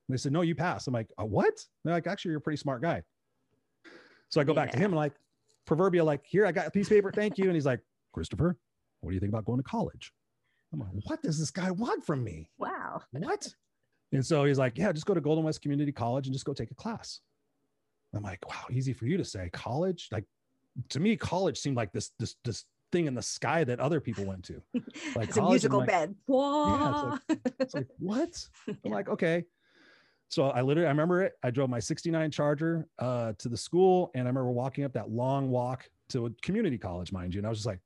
[0.08, 0.88] And they said, no, you passed.
[0.88, 1.64] I'm like, uh, what?
[1.84, 3.02] They're like, actually, you're a pretty smart guy.
[4.28, 4.84] So I go back to Yeah.
[4.86, 5.12] him and like,
[5.66, 7.12] proverbial, like, here, I got a piece of paper.
[7.12, 7.44] Thank you.
[7.44, 7.80] And he's like,
[8.12, 8.56] Christopher,
[9.00, 10.12] what do you think about going to college?
[10.72, 12.48] I'm like, what does this guy want from me?
[12.58, 13.02] Wow.
[13.12, 13.54] What?
[14.12, 16.52] And so he's like, yeah, just go to Golden West Community College and just go
[16.52, 17.20] take a class.
[18.14, 19.50] I'm like, wow, easy for you to say.
[19.52, 20.24] College, like
[20.90, 24.24] to me, college seemed like this this this thing in the sky that other people
[24.24, 24.60] went to.
[25.16, 26.14] Like it's a college, musical like- bed.
[26.28, 27.18] Yeah, Whoa.
[27.60, 28.46] It's like, what?
[28.68, 28.92] I'm Yeah.
[28.92, 29.44] like, okay.
[30.28, 31.32] So I literally, I remember it.
[31.42, 35.10] I drove my 69 Charger uh, to the school, and I remember walking up that
[35.10, 37.38] long walk to a community college, mind you.
[37.40, 37.80] And I was just like,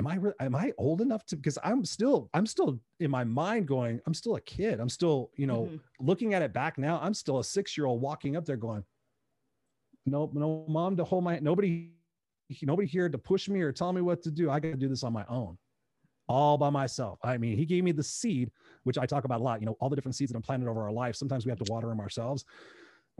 [0.00, 3.22] am I, re- am I old enough to, because I'm still, I'm still in my
[3.24, 4.80] mind going, I'm still a kid.
[4.80, 5.80] I'm still, you know, Mhm.
[6.00, 8.84] looking at it back now, I'm still a six-year-old walking up there going,
[10.06, 11.92] no, no mom to hold my, nobody,
[12.62, 14.50] nobody here to push me or tell me what to do.
[14.50, 15.58] I got to do this on my own
[16.28, 17.18] all by myself.
[17.24, 18.52] I mean, he gave me the seed,
[18.84, 20.68] which I talk about a lot, you know, all the different seeds that I'm planted
[20.68, 21.16] over our life.
[21.16, 22.44] Sometimes we have to water them ourselves.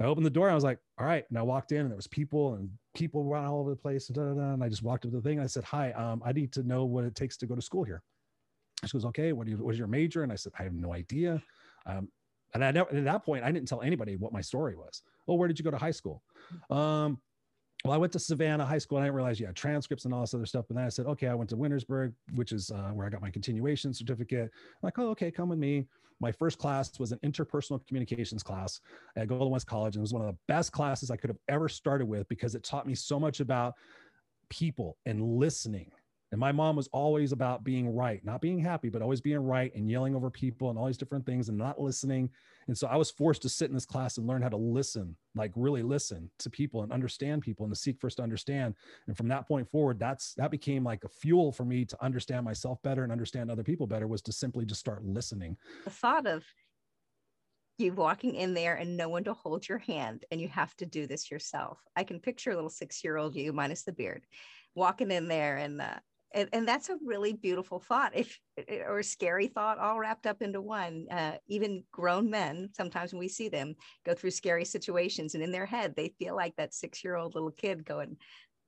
[0.01, 0.49] I opened the door.
[0.49, 1.25] I was like, all right.
[1.29, 4.09] And I walked in and there was people and people were all over the place.
[4.09, 5.65] And, da, da, da, and I just walked up to the thing and I said,
[5.65, 8.03] hi, um, I need to know what it takes to go to school here.
[8.85, 10.23] She goes, okay, what, do you, what is your major?
[10.23, 11.43] And I said, I have no idea.
[11.85, 12.09] Um,
[12.55, 15.03] and I never, at that point, I didn't tell anybody what my story was.
[15.27, 16.23] Well, where did you go to high school?
[16.71, 17.21] Um,
[17.85, 20.12] well, I went to Savanna High School and I didn't realize you had transcripts and
[20.12, 20.66] all this other stuff.
[20.69, 23.23] But then I said, okay, I went to Wintersburg, which is uh, where I got
[23.23, 24.51] my continuation certificate.
[24.53, 25.87] I'm like, oh, okay, come with me.
[26.21, 28.81] My first class was an interpersonal communications class
[29.16, 29.97] at Golden West College.
[29.97, 32.55] And it was one of the best classes I could have ever started with because
[32.55, 33.75] it taught me so much about
[34.51, 35.90] people and listening.
[36.33, 39.75] And my mom was always about being right, not being happy, but always being right
[39.75, 42.31] and yelling over people and all these different things and not listening.
[42.69, 45.16] And so I was forced to sit in this class and learn how to listen,
[45.35, 48.75] like really listen to people and understand people and to seek first to understand.
[49.09, 52.45] And from that point forward, that's that became like a fuel for me to understand
[52.45, 55.57] myself better and understand other people better was to simply just start listening.
[55.85, 56.45] the thought of
[57.79, 60.85] you walking in there and no one to hold your hand and you have to
[60.85, 64.27] do this yourself i can picture a little six year old you minus the beard
[64.75, 65.95] walking in there and uh,
[66.33, 68.38] and, and that's a really beautiful thought if
[68.87, 73.29] or scary thought all wrapped up into one uh, even grown men sometimes when we
[73.29, 77.03] see them go through scary situations and in their head they feel like that six
[77.03, 78.16] year old little kid going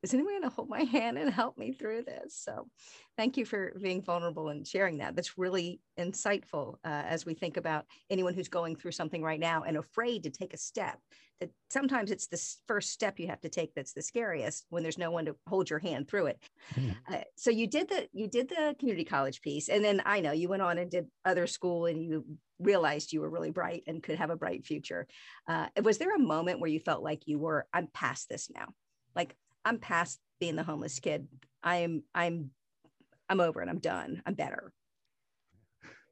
[0.03, 2.37] is anyone going to hold my hand and help me through this?
[2.37, 2.69] So,
[3.17, 5.15] thank you for being vulnerable and sharing that.
[5.15, 9.63] That's really insightful uh, as we think about anyone who's going through something right now
[9.63, 10.99] and afraid to take a step.
[11.41, 14.99] That sometimes it's the first step you have to take that's the scariest when there's
[14.99, 16.43] no one to hold your hand through it.
[16.75, 16.97] Mm.
[17.11, 20.33] Uh, so you did the you did the community college piece, and then I know
[20.33, 22.25] you went on and did other school, and you
[22.59, 25.07] realized you were really bright and could have a bright future.
[25.49, 28.67] Uh, was there a moment where you felt like you were I'm past this now?
[29.15, 31.29] Like I'm past being the homeless kid.
[31.63, 32.51] I'm I'm
[33.29, 33.69] I'm over it.
[33.69, 34.23] I'm done.
[34.27, 34.73] I'm better.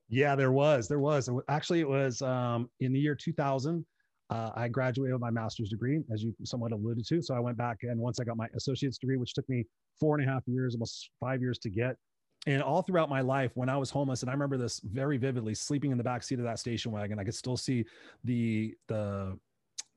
[0.09, 0.89] Yeah, there was.
[0.89, 1.29] There was.
[1.49, 3.85] Actually, it was um, in the year 2000.
[4.31, 7.21] Uh, I graduated with my master's degree, as you somewhat alluded to.
[7.21, 9.65] So I went back and once I got my associate's degree, which took me
[9.99, 11.97] four and a half years, almost five years to get.
[12.47, 15.55] And all throughout my life, when I was homeless, and I remember this very vividly,
[15.55, 17.85] sleeping in the back seat of that station wagon, I could still see
[18.25, 19.37] the the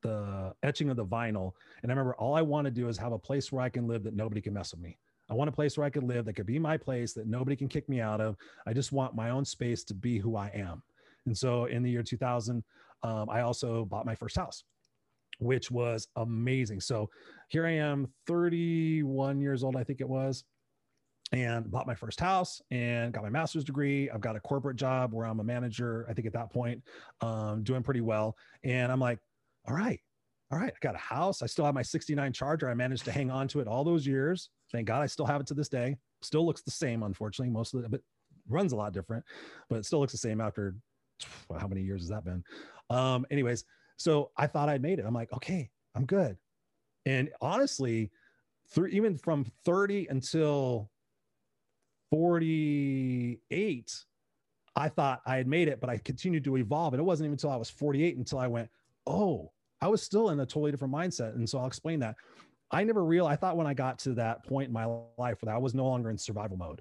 [0.04, 1.52] the etching of the vinyl.
[1.82, 3.88] And I remember all I want to do is have a place where I can
[3.88, 4.98] live that nobody can mess with me.
[5.30, 7.56] I want a place where I could live that could be my place that nobody
[7.56, 8.36] can kick me out of.
[8.66, 10.82] I just want my own space to be who I am.
[11.24, 12.62] And so in the year 2000,
[13.02, 14.64] um, I also bought my first house,
[15.38, 16.80] which was amazing.
[16.80, 17.08] So
[17.48, 20.44] here I am, 31 years old, I think it was,
[21.32, 24.10] and bought my first house and got my master's degree.
[24.10, 26.82] I've got a corporate job where I'm a manager, I think at that point,
[27.22, 28.36] um, doing pretty well.
[28.62, 29.18] And I'm like,
[29.68, 30.00] all right,
[30.50, 31.42] all right, I got a house.
[31.42, 32.68] I still have my 69 Charger.
[32.68, 34.50] I managed to hang on to it all those years.
[34.72, 35.96] Thank God I still have it to this day.
[36.22, 37.52] Still looks the same, unfortunately.
[37.52, 38.00] Most of it, but
[38.48, 39.24] runs a lot different,
[39.68, 40.74] but it still looks the same after
[41.48, 42.42] well, how many years has that been?
[42.90, 43.64] Um, anyways,
[43.96, 45.06] so I thought I'd made it.
[45.06, 46.36] I'm like, okay, I'm good.
[47.06, 48.10] And honestly,
[48.70, 50.90] through even from 30 until
[52.10, 54.04] 48,
[54.76, 56.94] I thought I had made it, but I continued to evolve.
[56.94, 58.68] And it wasn't even until I was 48 until I went,
[59.06, 61.34] oh, I was still in a totally different mindset.
[61.34, 62.16] And so I'll explain that.
[62.70, 64.86] I never realized, I thought when I got to that point in my
[65.18, 66.80] life that I was no longer in survival mode.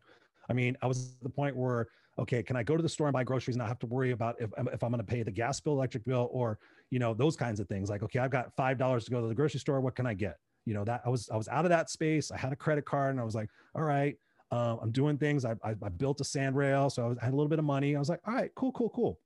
[0.50, 3.08] I mean, I was at the point where, okay, can I go to the store
[3.08, 5.24] and buy groceries and not have to worry about if, if I'm going to pay
[5.24, 6.60] the gas bill, electric bill, or,
[6.90, 7.90] you know, those kinds of things.
[7.90, 9.82] Like, okay, I've got $5 to go to the grocery store.
[9.82, 10.38] What can I get?
[10.66, 12.32] You know, that I was, I was out of that space.
[12.32, 14.16] I had a credit card and I was like, all right,
[14.52, 15.46] um, I'm doing things.
[15.46, 16.90] I, I, I, built a sand rail.
[16.90, 17.96] So I, was, I had a little bit of money.
[17.96, 19.20] I was like, all right, cool, cool, cool.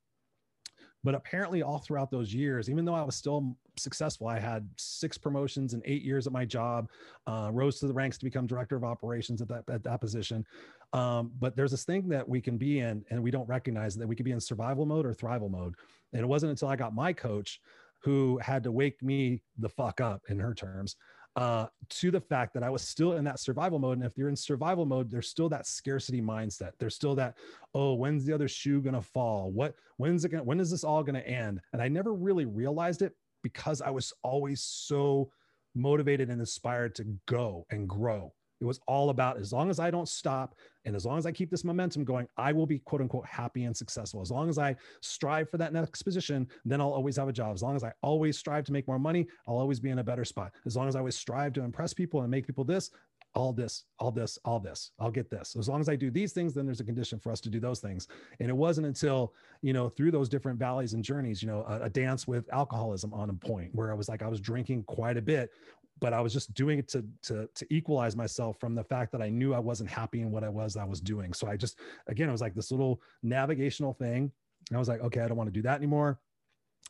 [1.04, 5.18] But apparently, all throughout those years, even though I was still successful, I had six
[5.18, 6.90] promotions in eight years at my job,
[7.28, 10.46] uh, rose to the ranks to become director of operations at that, at that position.
[10.94, 14.08] Um, but there's this thing that we can be in, and we don't recognize that
[14.08, 15.76] we could be in survival mode or thrival mode.
[16.14, 17.62] And it wasn't until I got my coach
[18.00, 20.96] who had to wake me the fuck up in her terms
[21.38, 24.00] uh, to the fact that I was still in that survival mode.
[24.00, 26.72] And if you're in survival mode, there's still that scarcity mindset.
[26.80, 27.38] There's still that,
[27.76, 29.52] oh, when's the other shoe gonna fall?
[29.52, 31.62] What when's it gonna when is this all gonna end?
[31.74, 35.30] And I never really realized it because I was always so
[35.76, 38.34] motivated and inspired to go and grow.
[38.60, 41.32] It was all about as long as I don't stop and as long as I
[41.32, 44.22] keep this momentum going, I will be quote unquote happy and successful.
[44.22, 47.54] As long as I strive for that next position, then I'll always have a job.
[47.54, 50.04] As long as I always strive to make more money, I'll always be in a
[50.04, 50.54] better spot.
[50.66, 52.90] As long as I always strive to impress people and make people this,
[53.38, 54.92] all this, all this, all this.
[55.00, 55.56] I'll get this.
[55.58, 57.60] As long as I do these things, then there's a condition for us to do
[57.60, 58.08] those things.
[58.40, 61.84] And it wasn't until, you know, through those different valleys and journeys, you know, a,
[61.84, 65.18] a, dance with alcoholism on a point where I was like, I was drinking quite
[65.18, 65.52] a bit
[66.00, 69.22] but I was just doing it to to to equalize myself from the fact that
[69.22, 71.34] I knew I wasn't happy in what I was I was doing.
[71.34, 74.32] So I just again it was like this little navigational thing.
[74.74, 76.20] I was like, okay, I don't want to do that anymore.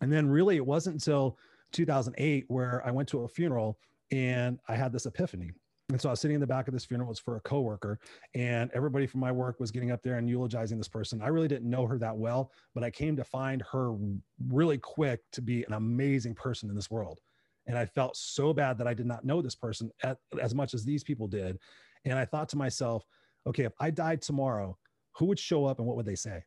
[0.02, 1.38] And then really it wasn't until
[1.74, 3.80] 2008 where I went to a funeral
[4.12, 5.52] and I had this epiphany.
[5.89, 7.08] And so I was sitting in the back of this funeral.
[7.08, 7.98] It was for a coworker,
[8.36, 11.22] and everybody from my work was getting up there and eulogizing this person.
[11.22, 13.96] I really didn't know her that well, but I came to find her
[14.50, 17.22] really quick to be an amazing person in this world.
[17.67, 20.73] And I felt so bad that I did not know this person at, as much
[20.73, 21.58] as these people did.
[22.06, 23.03] And I thought to myself,
[23.45, 24.77] okay, if I died tomorrow,
[25.17, 26.43] who would show up and what would they say?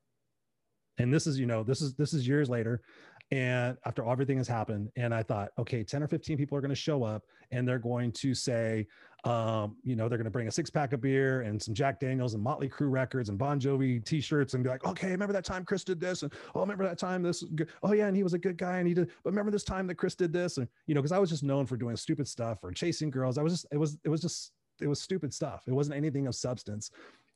[0.98, 2.82] And this is, you know, this is this is years later
[3.30, 6.70] and after everything has happened and i thought okay 10 or 15 people are going
[6.70, 8.86] to show up and they're going to say
[9.24, 12.00] um, you know they're going to bring a six pack of beer and some jack
[12.00, 15.44] daniels and motley crue records and bon jovi t-shirts and be like okay remember that
[15.44, 16.22] time chris did this?
[16.22, 17.44] And oh remember that time this
[17.82, 19.86] oh yeah and he was a good guy and he did but remember this time
[19.88, 22.26] that chris did this and you know because i was just known for doing stupid
[22.26, 23.36] stuff or chasing girls.
[23.36, 25.64] I was just it was it was just it was stupid stuff.
[25.66, 26.90] It wasn't anything of substance.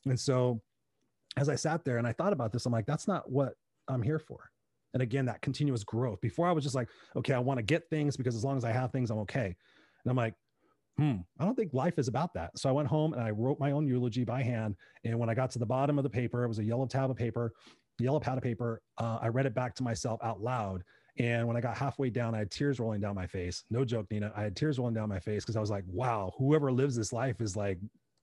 [0.07, 0.63] And so
[1.37, 3.55] as i sat there and i thought about this i'm like that's not what
[3.89, 4.51] i'm here for
[4.95, 6.21] And again, that continuous growth.
[6.21, 8.65] Before I was just like, okay, I want to get things because as long as
[8.65, 9.47] I have things, I'm okay.
[9.47, 10.35] And I'm like,
[10.97, 12.57] hmm, I don't think life is about that.
[12.57, 14.77] So I went home and I wrote my own eulogy by hand.
[15.05, 17.11] And when I got to the bottom of the paper, it was a yellow tab
[17.11, 17.53] of paper,
[17.99, 18.81] yellow pad of paper.
[18.99, 20.85] Uh, I read it back to myself out loud.
[21.19, 23.65] And when I got halfway down, I had tears rolling down my face.
[23.71, 24.33] No joke, Nina.
[24.37, 27.13] I had tears rolling down my face because I was like, wow, whoever lives this
[27.13, 27.79] life is like,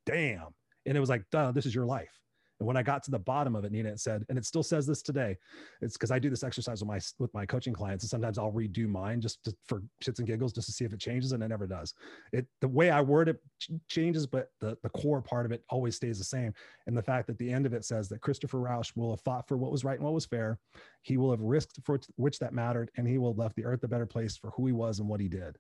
[0.06, 0.48] damn.
[0.86, 2.20] And it was like, duh, this is your life.
[2.62, 4.62] And when I got to the bottom of it, Nina, it said, and it still
[4.62, 5.36] says this today.
[5.82, 8.52] It's because I do this exercise with my with my coaching clients, and sometimes I'll
[8.52, 11.42] redo mine just to, for shits and giggles, just to see if it changes, and
[11.42, 11.96] it never does.
[12.32, 13.42] It the way I word it
[13.90, 16.54] changes, but the the core part of it always stays the same.
[16.86, 19.48] And the fact that the end of it says that Christopher Rausch will have fought
[19.48, 20.60] for what was right and what was fair,
[21.02, 23.84] he will have risked for which that mattered, and he will have left the earth
[23.84, 25.58] a better place for who he was and what he did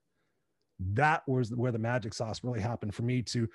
[0.93, 3.47] that was where the magic sauce really happened for me to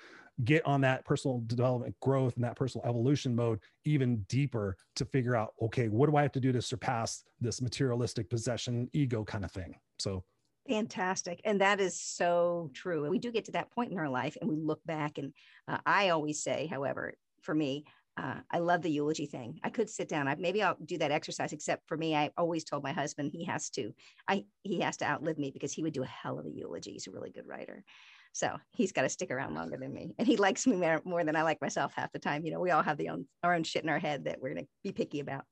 [0.43, 5.35] get on that personal development growth and that personal evolution mode even deeper to figure
[5.35, 9.43] out okay what do i have to do to surpass this materialistic possession ego kind
[9.43, 9.75] of thing?
[9.99, 10.23] So
[10.67, 11.39] fantastic.
[11.45, 13.09] And that is so true.
[13.09, 15.33] We do get to that point in our life and we look back and
[15.67, 17.85] uh, i always say however for me
[18.17, 19.59] uh, I love the eulogy thing.
[19.63, 20.27] I could sit down.
[20.27, 21.53] I, maybe I'll do that exercise.
[21.53, 23.93] Except for me, I always told my husband he has to.
[24.27, 26.93] I he has to outlive me because he would do a hell of a eulogy.
[26.93, 27.83] He's a really good writer,
[28.31, 30.15] so he's got to stick around longer than me.
[30.17, 32.43] And he likes me more, than I like myself half the time.
[32.43, 34.53] You know, we all have the own our own shit in our head that we're
[34.53, 35.45] going to be picky about.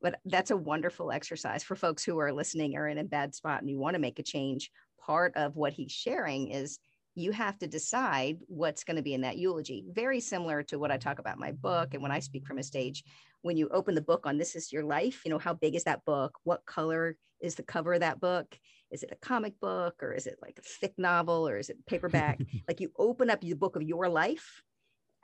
[0.00, 3.60] But that's a wonderful exercise for folks who are listening or in a bad spot
[3.60, 4.70] and you want to make a change.
[5.04, 6.78] Part of what he's sharing is
[7.18, 9.84] you have to decide what's going to be in that eulogy.
[9.90, 12.58] Very similar to what I talk about in my book and when I speak from
[12.58, 13.04] a stage.
[13.42, 15.84] When you open the book on This Is Your Life, you know, how big is
[15.84, 16.38] that book?
[16.44, 18.58] What color is the cover of that book?
[18.90, 21.84] Is it a comic book or is it like a thick novel or is it
[21.86, 22.40] paperback?
[22.68, 24.62] like you open up the book of your life.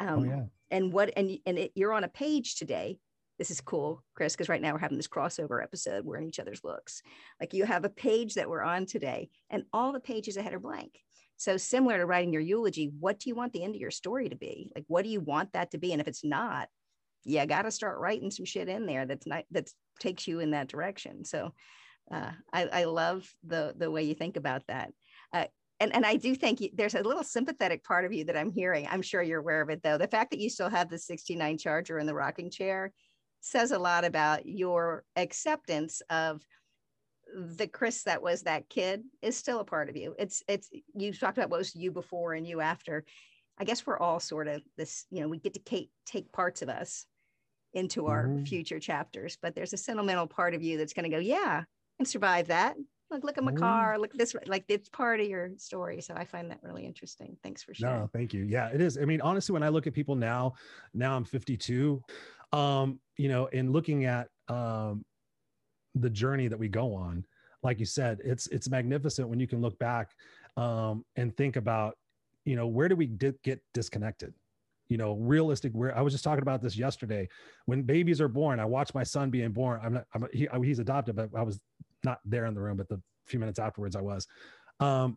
[0.00, 0.42] Oh, um, oh, yeah.
[0.70, 2.98] And what, and, and it, you're on a page today
[3.38, 6.04] this is cool, Chris, because right now we're having this crossover episode.
[6.04, 7.02] We're in each other's looks.
[7.40, 10.60] Like you have a page that we're on today, and all the pages ahead are
[10.60, 11.00] blank.
[11.36, 14.28] So similar to writing your eulogy, what do you want the end of your story
[14.28, 14.70] to be?
[14.74, 15.92] Like, what do you want that to be?
[15.92, 16.68] And if it's not,
[17.24, 20.52] you got to start writing some shit in there that's not that takes you in
[20.52, 21.24] that direction.
[21.24, 21.52] So
[22.10, 24.92] uh, I, I love the the way you think about that.
[25.32, 25.46] Uh,
[25.80, 28.52] and, and I do think you, there's a little sympathetic part of you that I'm
[28.52, 28.86] hearing.
[28.88, 29.98] I'm sure you're aware of it though.
[29.98, 32.92] The fact that you still have the 69 Charger in the rocking chair
[33.40, 36.42] says a lot about your acceptance of
[37.34, 40.14] the Chris that was that kid is still a part of you.
[40.18, 43.04] It's it's you talked about what was you before and you after.
[43.58, 46.62] I guess we're all sort of this, you know, we get to take, take parts
[46.62, 47.06] of us
[47.72, 48.44] into our mm-hmm.
[48.44, 51.62] future chapters, but there's a sentimental part of you that's going to go, yeah,
[51.98, 52.76] and survive that.
[53.10, 53.60] Look, look at my mm-hmm.
[53.60, 53.98] car.
[53.98, 54.34] Look at this.
[54.46, 56.00] Like it's part of your story.
[56.00, 57.36] So I find that really interesting.
[57.42, 58.00] Thanks for sharing.
[58.00, 58.44] No, thank you.
[58.44, 58.98] Yeah, it is.
[58.98, 60.54] I mean, honestly, when I look at people now,
[60.94, 62.02] now I'm 52,
[62.52, 65.04] um, you know, and looking at um,
[65.94, 67.24] the journey that we go on
[67.62, 70.10] like you said it's it's magnificent when you can look back
[70.56, 71.96] um, and think about
[72.44, 74.32] you know where do we di- get disconnected?
[74.88, 77.28] You know realistic where i was just talking about this yesterday.
[77.66, 79.80] When babies are born i watch my son being born.
[79.82, 81.58] I'm not I'm, he, he's adopted but i was
[82.04, 84.26] not there in the room but the few minutes afterwards i was.
[84.80, 85.16] Um,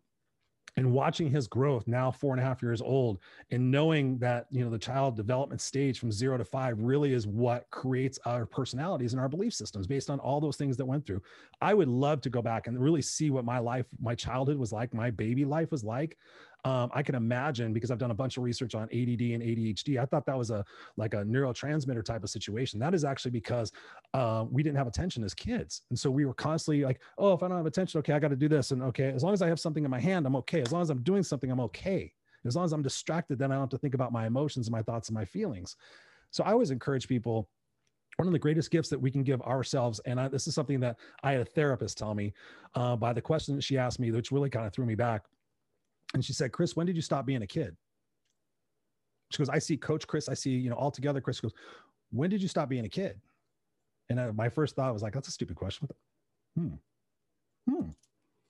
[0.76, 3.20] and watching his growth now four and a half years old
[3.52, 7.26] and knowing that you know the child development stage from zero to five really is
[7.26, 11.06] what creates our personalities and our belief systems based on all those things that went
[11.06, 11.22] through.
[11.62, 14.72] I would love to go back and really see what my life my childhood was
[14.72, 16.18] like my baby life was like
[16.68, 19.98] um, I can imagine because I've done a bunch of research on ADD and ADHD.
[20.02, 20.66] I thought that was a
[20.98, 22.78] like a neurotransmitter type of situation.
[22.78, 23.72] That is actually because
[24.14, 27.42] uh, we didn't have attention as kids, and so we were constantly like, "Oh, if
[27.42, 29.42] I don't have attention, okay, I got to do this," and okay, as long as
[29.42, 30.60] I have something in my hand, I'm okay.
[30.60, 32.12] As long as I'm doing something, I'm okay.
[32.46, 34.74] As long as I'm distracted, then I don't have to think about my emotions and
[34.74, 35.78] my thoughts and my feelings.
[36.32, 37.48] So I always encourage people
[38.18, 40.80] one of the greatest gifts that we can give ourselves and I, this is something
[40.80, 42.34] that i had a therapist tell me
[42.74, 45.26] uh, by the question that she asked me which really kind of threw me back
[46.14, 47.76] and she said, Chris, when did you stop being a kid?
[49.32, 50.30] She goes, I see Coach Chris.
[50.30, 51.20] I see, you know, all together.
[51.20, 51.54] Chris goes,
[52.12, 53.20] when did you stop being a kid?
[54.10, 55.90] And my first thought was like, that's a stupid question.
[56.56, 56.76] Hmm.
[57.70, 57.90] Hmm.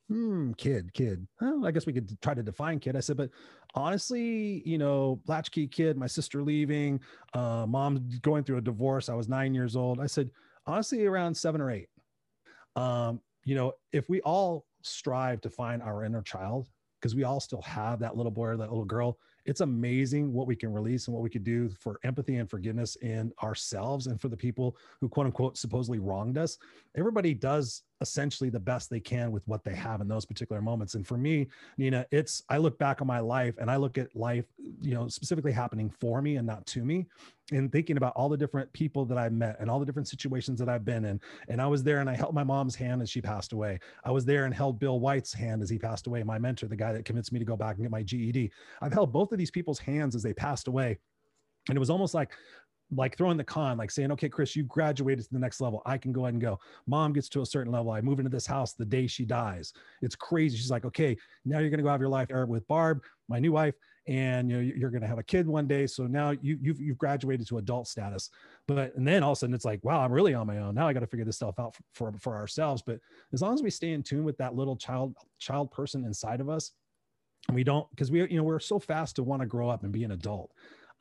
[0.07, 0.51] Hmm.
[0.53, 1.27] Kid, kid.
[1.41, 2.95] Well, I guess we could try to define kid.
[2.95, 3.31] I said, but
[3.73, 6.99] honestly, you know, latchkey kid, my sister leaving,
[7.33, 9.09] uh, mom going through a divorce.
[9.09, 9.99] I was nine years old.
[9.99, 10.29] I said,
[10.67, 11.89] honestly, around seven or eight.
[12.75, 16.67] Um, you know, if we all strive to find our inner child
[16.99, 19.17] because we all still have that little boy or that little girl.
[19.45, 22.95] It's amazing what we can release and what we could do for empathy and forgiveness
[22.97, 26.57] in ourselves and for the people who quote unquote supposedly wronged us.
[26.95, 30.95] Everybody does essentially the best they can with what they have in those particular moments.
[30.95, 34.15] And for me, Nina, it's I look back on my life and I look at
[34.15, 34.45] life,
[34.81, 37.07] you know, specifically happening for me and not to me,
[37.51, 40.59] and thinking about all the different people that I met and all the different situations
[40.59, 41.19] that I've been in.
[41.47, 43.79] And I was there and I held my mom's hand as she passed away.
[44.03, 46.75] I was there and held Bill White's hand as he passed away, my mentor, the
[46.75, 48.51] guy that convinced me to go back and get my GED.
[48.81, 50.99] I've held both of these people's hands as they passed away.
[51.69, 52.31] And it was almost like
[52.95, 55.81] like throwing the con, like saying, okay, Chris, you graduated to the next level.
[55.85, 56.59] I can go ahead and go.
[56.85, 57.91] Mom gets to a certain level.
[57.91, 59.73] I move into this house the day she dies.
[60.01, 60.57] It's crazy.
[60.57, 63.51] She's like, okay, now you're going to go have your life with Barb, my new
[63.51, 63.75] wife,
[64.07, 65.85] and you know, you're going to have a kid one day.
[65.85, 68.29] So now you, you've, you've graduated to adult status.
[68.67, 70.75] But, and then all of a sudden it's like, wow, I'm really on my own.
[70.75, 72.81] Now I got to figure this stuff out for, for, ourselves.
[72.85, 72.99] But
[73.33, 76.49] as long as we stay in tune with that little child, child person inside of
[76.49, 76.71] us,
[77.51, 79.91] we don't, because we, you know, we're so fast to want to grow up and
[79.91, 80.51] be an adult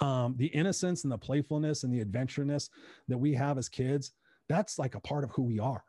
[0.01, 2.69] um, the innocence and the playfulness and the adventureness
[3.09, 4.13] that we have as kids,
[4.49, 5.85] that's like a part of who we are.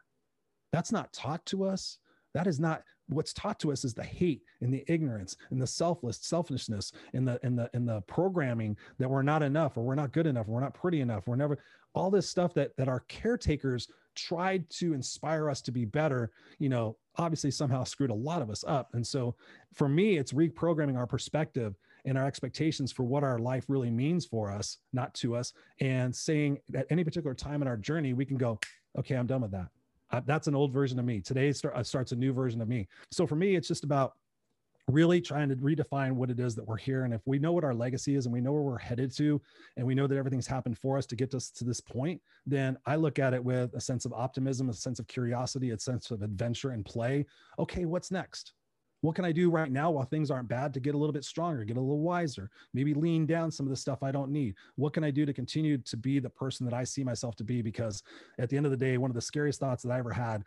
[0.71, 1.97] That's not taught to us.
[2.33, 5.67] That is not what's taught to us is the hate and the ignorance and the
[5.67, 9.95] selfless selfishness and the and the and the programming that we're not enough or we're
[9.95, 11.57] not good enough, or we're not pretty enough, we're never
[11.93, 16.69] all this stuff that that our caretakers tried to inspire us to be better, you
[16.69, 18.89] know, obviously somehow screwed a lot of us up.
[18.93, 19.35] And so
[19.73, 21.75] for me, it's reprogramming our perspective
[22.07, 26.15] and our expectations for what our life really means for us, not to us, and
[26.15, 28.57] saying at any particular time in our journey, we can go,
[28.97, 29.67] okay, I'm done with that.
[30.09, 31.19] Uh, that's an old version of me.
[31.19, 32.87] Today start, uh, starts a new version of me.
[33.11, 34.13] So for me, it's just about
[34.89, 37.03] really trying to redefine what it is that we're here.
[37.03, 39.41] And if we know what our legacy is and we know where we're headed to,
[39.75, 42.77] and we know that everything's happened for us to get us to this point, then
[42.85, 46.09] I look at it with a sense of optimism, a sense of curiosity, a sense
[46.09, 47.25] of adventure and play.
[47.59, 48.53] Okay, what's next?
[49.07, 51.23] What can I do right now while things aren't bad to get a little bit
[51.23, 54.55] stronger, get a little wiser, maybe lean down some of the stuff I don't need?
[54.75, 57.45] What can I do to continue to be the person that I see myself to
[57.45, 57.61] be?
[57.61, 58.03] Because
[58.37, 60.43] at the end of the day, one of the scariest thoughts that I ever had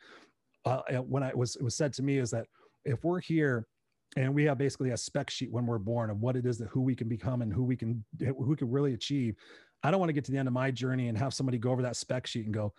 [0.67, 2.49] uh, when I was it was said to me is that
[2.85, 3.67] if we're here
[4.19, 6.69] and we have basically a spec sheet when we're born of what it is that
[6.69, 9.37] who we can become and who we can who we can really achieve.
[9.83, 11.71] I don't want to get to the end of my journey and have somebody go
[11.71, 12.75] over that spec sheet and go,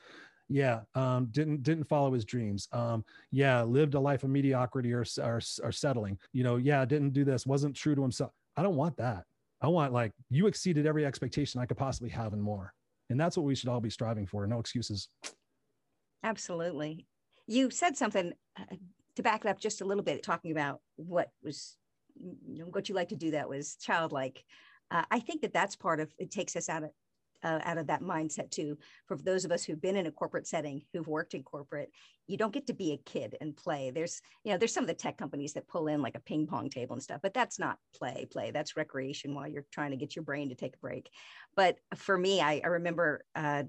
[0.52, 5.06] yeah um, didn't didn't follow his dreams um, yeah lived a life of mediocrity or,
[5.22, 8.32] or, or settling you know yeah didn't do this wasn't true to himself.
[8.58, 9.24] I don't want that.
[9.62, 12.74] I want like you exceeded every expectation i could possibly have and more.
[13.10, 14.47] And that's what we should all be striving for.
[14.47, 15.10] No excuses.
[16.24, 17.08] Absolutely.
[17.45, 18.76] You said something uh,
[19.18, 21.78] to back it up just a little bit talking about what was
[22.16, 24.43] you know what you like to do that was childlike.
[24.89, 26.89] Uh, i think that that's part of it takes us out of
[27.43, 28.77] uh, out of that mindset too.
[29.07, 31.91] For those of us who've been in a corporate setting, who've worked in corporate,
[32.27, 33.91] you don't get to be a kid and play.
[33.91, 36.47] There's, you know, there's some of the tech companies that pull in like a ping
[36.47, 38.51] pong table and stuff, but that's not play, play.
[38.51, 41.09] That's recreation while you're trying to get your brain to take a break.
[41.55, 43.63] But for me, I, I remember uh,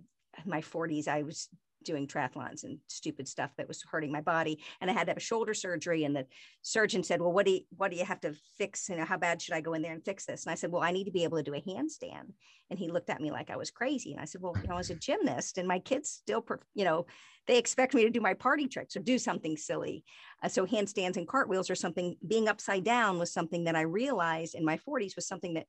[0.44, 1.48] my 40s, I was
[1.84, 4.62] doing triathlons and stupid stuff that was hurting my body.
[4.80, 6.26] And i had to have a shoulder surgery and the
[6.62, 8.88] surgeon said well what do you what do you have to fix?
[8.88, 10.44] You know how bad should i go in there and fix this?
[10.44, 12.32] And i said well i need to be able to do a handstand.
[12.70, 14.12] And he looked at me like i was crazy.
[14.12, 17.06] And i said well you know as a gymnast and my kids still you know
[17.46, 20.04] they expect me to do my party tricks or do something silly.
[20.42, 24.54] Uh, so handstands and cartwheels are something being upside down was something that i realized
[24.54, 25.66] in my 40s was something that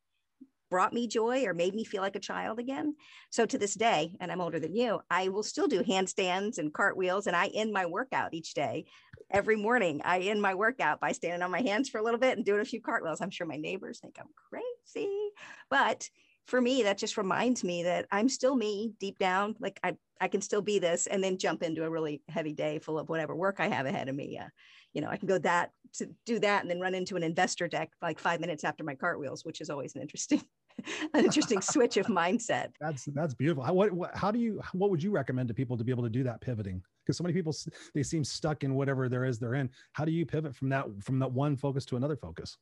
[0.73, 2.95] brought me joy or made me feel like a child again.
[3.29, 6.73] So to this day, and I'm older than you, I will still do handstands and
[6.73, 7.27] cartwheels.
[7.27, 8.85] And I end my workout each day.
[9.29, 12.37] Every morning, I end my workout by standing on my hands for a little bit
[12.37, 13.21] and doing a few cartwheels.
[13.21, 15.29] I'm sure my neighbors think I'm crazy,
[15.69, 16.09] but
[16.47, 19.55] for me, that just reminds me that I'm still me deep down.
[19.59, 22.79] Like I, I can still be this and then jump into a really heavy day
[22.79, 24.39] full of whatever work I have ahead of me.
[24.39, 24.47] Uh,
[24.93, 27.67] you know, I can go that to do that and then run into an investor
[27.67, 30.41] deck like five minutes after my cartwheels, which is always an interesting
[31.13, 32.69] an interesting switch of mindset.
[32.79, 33.63] That's that's beautiful.
[33.63, 36.03] How, what, what, how do you what would you recommend to people to be able
[36.03, 36.81] to do that pivoting?
[37.05, 37.55] Because so many people
[37.93, 39.69] they seem stuck in whatever there is they're in.
[39.93, 42.57] How do you pivot from that from that one focus to another focus?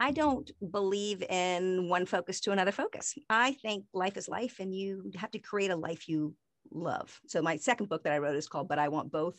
[0.00, 3.14] I don't believe in one focus to another focus.
[3.28, 6.34] I think life is life, and you have to create a life you
[6.70, 7.18] love.
[7.26, 9.36] So my second book that I wrote is called "But I Want Both."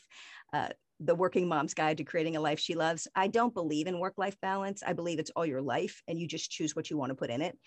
[0.51, 0.69] Uh,
[0.99, 3.07] the working mom's guide to creating a life she loves.
[3.15, 4.83] I don't believe in work life balance.
[4.85, 7.29] I believe it's all your life and you just choose what you want to put
[7.29, 7.57] in it.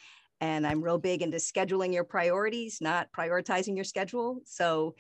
[0.41, 4.41] And I'm real big into scheduling your priorities, not prioritizing your schedule.
[4.45, 4.95] So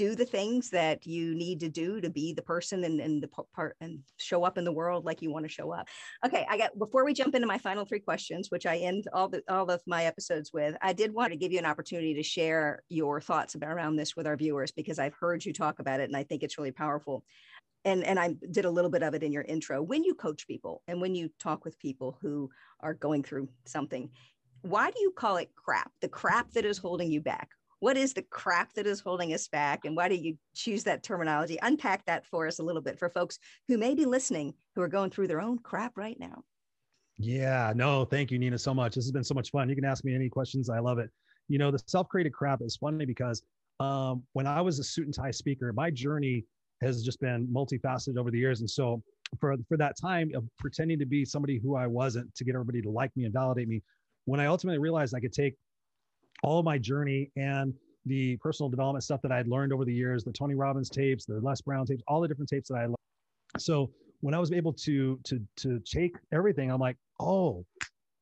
[0.00, 3.28] do the things that you need to do to be the person and, and the
[3.54, 5.88] part and show up in the world like you want to show up.
[6.24, 9.28] Okay, I got before we jump into my final three questions, which I end all
[9.28, 12.22] the all of my episodes with, I did want to give you an opportunity to
[12.22, 16.00] share your thoughts about around this with our viewers because I've heard you talk about
[16.00, 17.22] it and I think it's really powerful.
[17.84, 19.82] And, and I did a little bit of it in your intro.
[19.82, 22.50] When you coach people and when you talk with people who
[22.80, 24.10] are going through something,
[24.62, 25.90] why do you call it crap?
[26.00, 27.48] The crap that is holding you back.
[27.80, 29.86] what is the crap that is holding us back?
[29.86, 31.58] And why do you choose that terminology?
[31.62, 33.38] Unpack that for us a little bit for folks
[33.68, 36.44] who may be listening who are going through their own crap right now.
[37.18, 38.94] Yeah, no, thank you, Nina, so much.
[38.94, 39.68] This has been so much fun.
[39.70, 40.68] You can ask me any questions.
[40.68, 41.10] I love it.
[41.48, 43.42] You know, the self created crap is funny because
[43.78, 46.44] um, when I was a suit and tie speaker, my journey
[46.82, 48.60] has just been multifaceted over the years.
[48.60, 49.02] And so
[49.38, 52.82] for, for that time of pretending to be somebody who I wasn't to get everybody
[52.82, 53.82] to like me and validate me,
[54.24, 55.54] when I ultimately realized I could take
[56.42, 57.74] all of my journey and
[58.06, 61.26] the personal development stuff that I had learned over the years, the Tony Robbins tapes,
[61.26, 62.96] the Les Brown tapes, all the different tapes that I learned.
[63.58, 63.90] So
[64.20, 67.64] when I was able to to to take everything, I'm like, oh,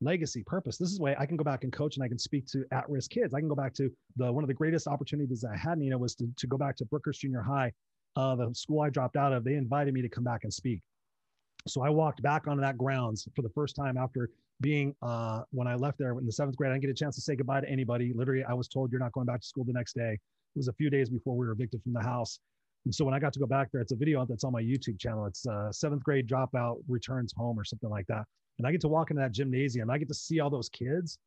[0.01, 0.77] legacy, purpose.
[0.77, 3.11] This is way I can go back and coach and I can speak to at-risk
[3.11, 3.33] kids.
[3.33, 6.15] I can go back to the one of the greatest opportunities I had, Nina, was
[6.15, 7.71] to, to go back to Brookhurst Junior High,
[8.15, 9.43] uh, the school I dropped out of.
[9.43, 10.81] They invited me to come back and speak.
[11.67, 14.29] So I walked back onto that grounds for the first time after
[14.61, 16.71] being uh, when I left there in the seventh grade.
[16.71, 18.11] I didn't get a chance to say goodbye to anybody.
[18.13, 20.13] Literally, I was told you're not going back to school the next day.
[20.13, 22.39] It was a few days before we were evicted from the house.
[22.85, 24.61] And so when I got to go back there, it's a video that's on my
[24.61, 25.25] YouTube channel.
[25.25, 28.23] It's uh, seventh grade dropout returns home or something like that.
[28.57, 29.89] And I get to walk into that gymnasium.
[29.89, 31.17] I get to see all those kids.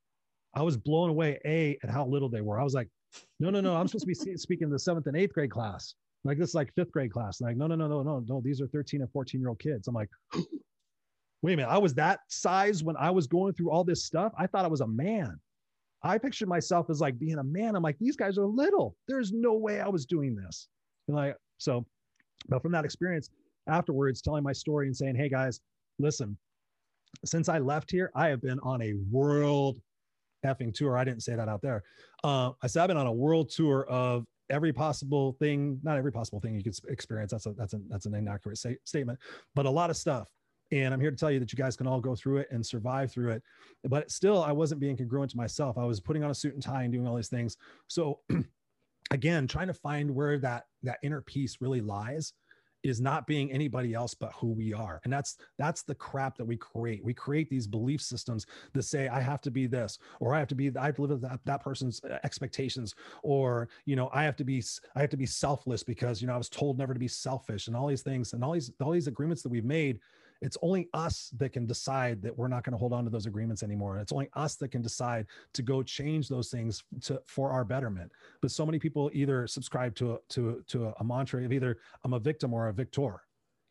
[0.54, 2.60] I was blown away, A, at how little they were.
[2.60, 2.88] I was like,
[3.40, 5.94] no, no, no, I'm supposed to be speaking to the seventh and eighth grade class.
[6.24, 7.40] Like this is like fifth grade class.
[7.40, 8.40] Like, no, no, no, no, no, no.
[8.44, 9.88] These are 13 and 14 year old kids.
[9.88, 10.10] I'm like,
[11.42, 11.70] wait a minute.
[11.70, 14.32] I was that size when I was going through all this stuff.
[14.38, 15.38] I thought I was a man.
[16.04, 17.76] I pictured myself as like being a man.
[17.76, 18.96] I'm like, these guys are little.
[19.06, 20.68] There's no way I was doing this.
[21.08, 21.86] And like, so,
[22.48, 23.30] but from that experience
[23.68, 25.60] afterwards, telling my story and saying, hey guys,
[25.98, 26.36] listen,
[27.24, 29.80] since I left here, I have been on a world
[30.44, 30.96] effing tour.
[30.96, 31.82] I didn't say that out there.
[32.24, 36.12] Uh, I said I've been on a world tour of every possible thing, not every
[36.12, 37.30] possible thing you could experience.
[37.30, 39.18] That's a that's a that's an inaccurate say, statement,
[39.54, 40.26] but a lot of stuff.
[40.72, 42.64] And I'm here to tell you that you guys can all go through it and
[42.64, 43.42] survive through it.
[43.84, 45.76] But still, I wasn't being congruent to myself.
[45.76, 47.58] I was putting on a suit and tie and doing all these things.
[47.88, 48.20] So
[49.10, 52.32] again, trying to find where that that inner peace really lies
[52.82, 56.44] is not being anybody else but who we are and that's that's the crap that
[56.44, 60.34] we create we create these belief systems that say i have to be this or
[60.34, 63.68] i have to be i have to live with that, that person's uh, expectations or
[63.86, 64.62] you know i have to be
[64.96, 67.68] i have to be selfless because you know i was told never to be selfish
[67.68, 70.00] and all these things and all these all these agreements that we've made
[70.42, 73.26] it's only us that can decide that we're not going to hold on to those
[73.26, 73.94] agreements anymore.
[73.94, 77.64] And it's only us that can decide to go change those things to for our
[77.64, 78.12] betterment.
[78.40, 82.12] But so many people either subscribe to a, to to a mantra of either I'm
[82.12, 83.22] a victim or a victor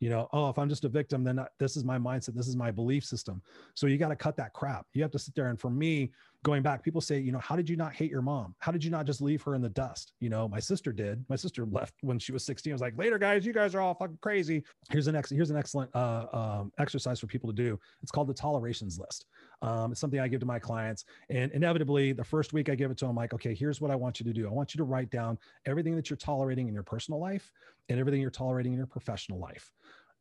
[0.01, 2.55] you know oh if i'm just a victim then this is my mindset this is
[2.57, 3.41] my belief system
[3.76, 6.11] so you got to cut that crap you have to sit there and for me
[6.43, 8.55] going back people say you know how did you not hate your mom?
[8.59, 10.13] How did you not just leave her in the dust?
[10.19, 11.23] You know my sister did.
[11.29, 13.81] My sister left when she was 16 i was like later guys you guys are
[13.81, 14.63] all fucking crazy.
[14.89, 17.79] Here's an ex- here's an excellent uh, um, exercise for people to do.
[18.01, 19.25] It's called the tolerations list.
[19.61, 22.89] Um, it's something i give to my clients and inevitably the first week i give
[22.89, 24.47] it to them like okay here's what i want you to do.
[24.47, 27.51] I want you to write down everything that you're tolerating in your personal life
[27.89, 29.71] and everything you're tolerating in your professional life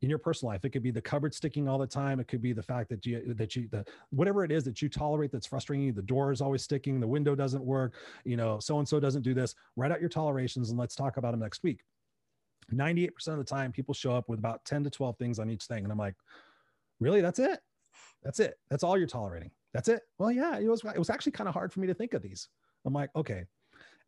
[0.03, 0.65] in your personal life.
[0.65, 2.21] It could be the cupboard sticking all the time.
[2.21, 4.89] It could be the fact that you that you the whatever it is that you
[4.89, 5.93] tolerate that's frustrating you.
[5.93, 7.01] The door is always sticking.
[7.01, 7.95] The window doesn't work.
[8.25, 9.55] You know, so and so doesn't do this.
[9.77, 11.81] Write out your tolerations and let's talk about them next week.
[12.73, 15.65] 98% of the time, people show up with about 10 to 12 things on each
[15.65, 16.15] thing, and I'm like,
[17.01, 17.21] really?
[17.21, 17.59] That's it?
[18.23, 18.59] That's it?
[18.71, 19.51] That's all you're tolerating?
[19.75, 20.03] That's it?
[20.19, 20.59] Well, yeah.
[20.59, 22.49] It was it was actually kind of hard for me to think of these.
[22.87, 23.45] I'm like, okay,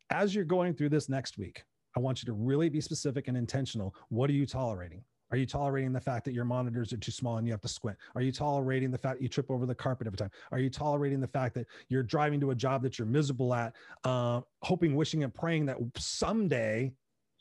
[0.09, 1.63] as you're going through this next week,
[1.95, 3.93] I want you to really be specific and intentional.
[4.09, 5.03] What are you tolerating?
[5.33, 7.67] Are you tolerating the fact that your monitors are too small and you have to
[7.67, 7.97] squint?
[8.13, 10.29] Are you tolerating the fact you trip over the carpet every time?
[10.51, 13.73] Are you tolerating the fact that you're driving to a job that you're miserable at,
[14.03, 16.91] uh, hoping, wishing, and praying that someday,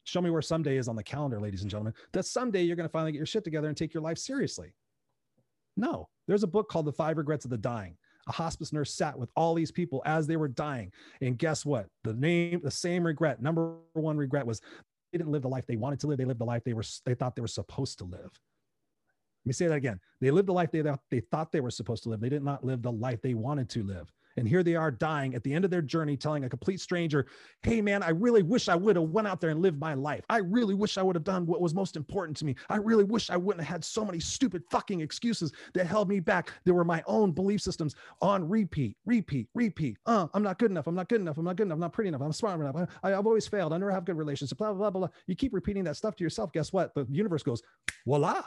[0.04, 2.88] show me where someday is on the calendar, ladies and gentlemen, that someday you're going
[2.88, 4.72] to finally get your shit together and take your life seriously?
[5.76, 7.98] No, there's a book called The Five Regrets of the Dying.
[8.26, 10.92] A hospice nurse sat with all these people as they were dying.
[11.20, 11.88] And guess what?
[12.04, 14.62] The name, the same regret, number one regret was
[15.18, 16.18] didn't live the life they wanted to live.
[16.18, 18.30] They lived the life they were they thought they were supposed to live.
[19.44, 20.00] Let me say that again.
[20.20, 22.20] They lived the life they, they thought they were supposed to live.
[22.20, 24.12] They did not live the life they wanted to live.
[24.36, 27.26] And here they are dying at the end of their journey, telling a complete stranger,
[27.62, 30.24] Hey man, I really wish I would have went out there and lived my life.
[30.28, 32.56] I really wish I would have done what was most important to me.
[32.68, 36.20] I really wish I wouldn't have had so many stupid fucking excuses that held me
[36.20, 36.52] back.
[36.64, 39.98] There were my own belief systems on repeat, repeat, repeat.
[40.06, 40.86] Uh, I'm not good enough.
[40.86, 41.38] I'm not good enough.
[41.38, 41.76] I'm not good enough.
[41.76, 42.22] I'm not pretty enough.
[42.22, 42.88] I'm smart enough.
[43.02, 43.72] I, have always failed.
[43.72, 44.58] I never have good relationships.
[44.58, 45.08] Blah, blah, blah, blah.
[45.26, 46.52] You keep repeating that stuff to yourself.
[46.52, 46.94] Guess what?
[46.94, 47.62] The universe goes,
[48.06, 48.42] voila.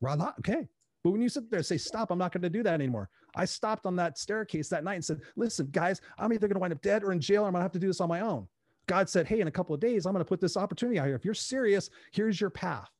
[0.00, 0.32] Voila.
[0.38, 0.68] Okay.
[1.02, 3.08] But when you sit there and say, stop, I'm not going to do that anymore.
[3.34, 6.60] I stopped on that staircase that night and said, listen, guys, I'm either going to
[6.60, 8.08] wind up dead or in jail or I'm going to have to do this on
[8.08, 8.46] my own.
[8.86, 11.06] God said, hey, in a couple of days, I'm going to put this opportunity out
[11.06, 11.14] here.
[11.14, 12.90] If you're serious, here's your path.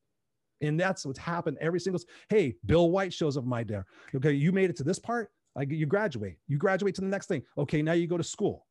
[0.63, 2.01] And that's what's happened every single.
[2.29, 3.87] Hey, Bill White shows up my there.
[4.15, 5.31] Okay, you made it to this part.
[5.57, 6.37] Like you graduate.
[6.47, 7.43] You graduate to the next thing.
[7.59, 8.67] Okay, now you go to school.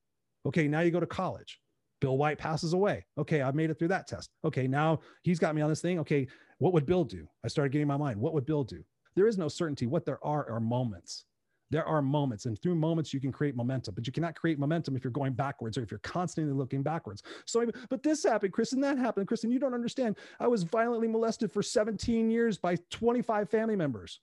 [0.46, 1.60] Okay, now you go to college.
[2.00, 3.06] Bill White passes away.
[3.18, 4.30] Okay, I made it through that test.
[4.46, 6.00] Okay, now he's got me on this thing.
[6.00, 6.28] Okay,
[6.60, 7.28] what would Bill do?
[7.44, 8.18] I started getting my mind.
[8.18, 8.82] What would Bill do?
[9.16, 9.88] There is no certainty.
[9.88, 11.26] What there are are moments.
[11.72, 14.95] There are moments, and through moments, you can create momentum, but you cannot create momentum
[14.95, 17.22] if you're going backwards or if you're constantly looking backwards.
[17.45, 19.51] So, but this happened, Kristen, that happened, Kristen.
[19.51, 20.18] You don't understand.
[20.39, 24.20] I was violently molested for 17 years by 25 family members.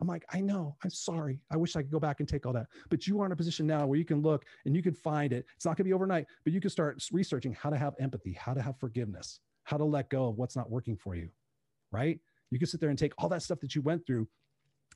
[0.00, 1.40] I'm like, I know, I'm sorry.
[1.50, 2.68] I wish I could go back and take all that.
[2.88, 5.32] But you are in a position now where you can look and you can find
[5.32, 5.44] it.
[5.56, 8.32] It's not going to be overnight, but you can start researching how to have empathy,
[8.32, 11.28] how to have forgiveness, how to let go of what's not working for you,
[11.92, 12.18] right?
[12.50, 14.26] You can sit there and take all that stuff that you went through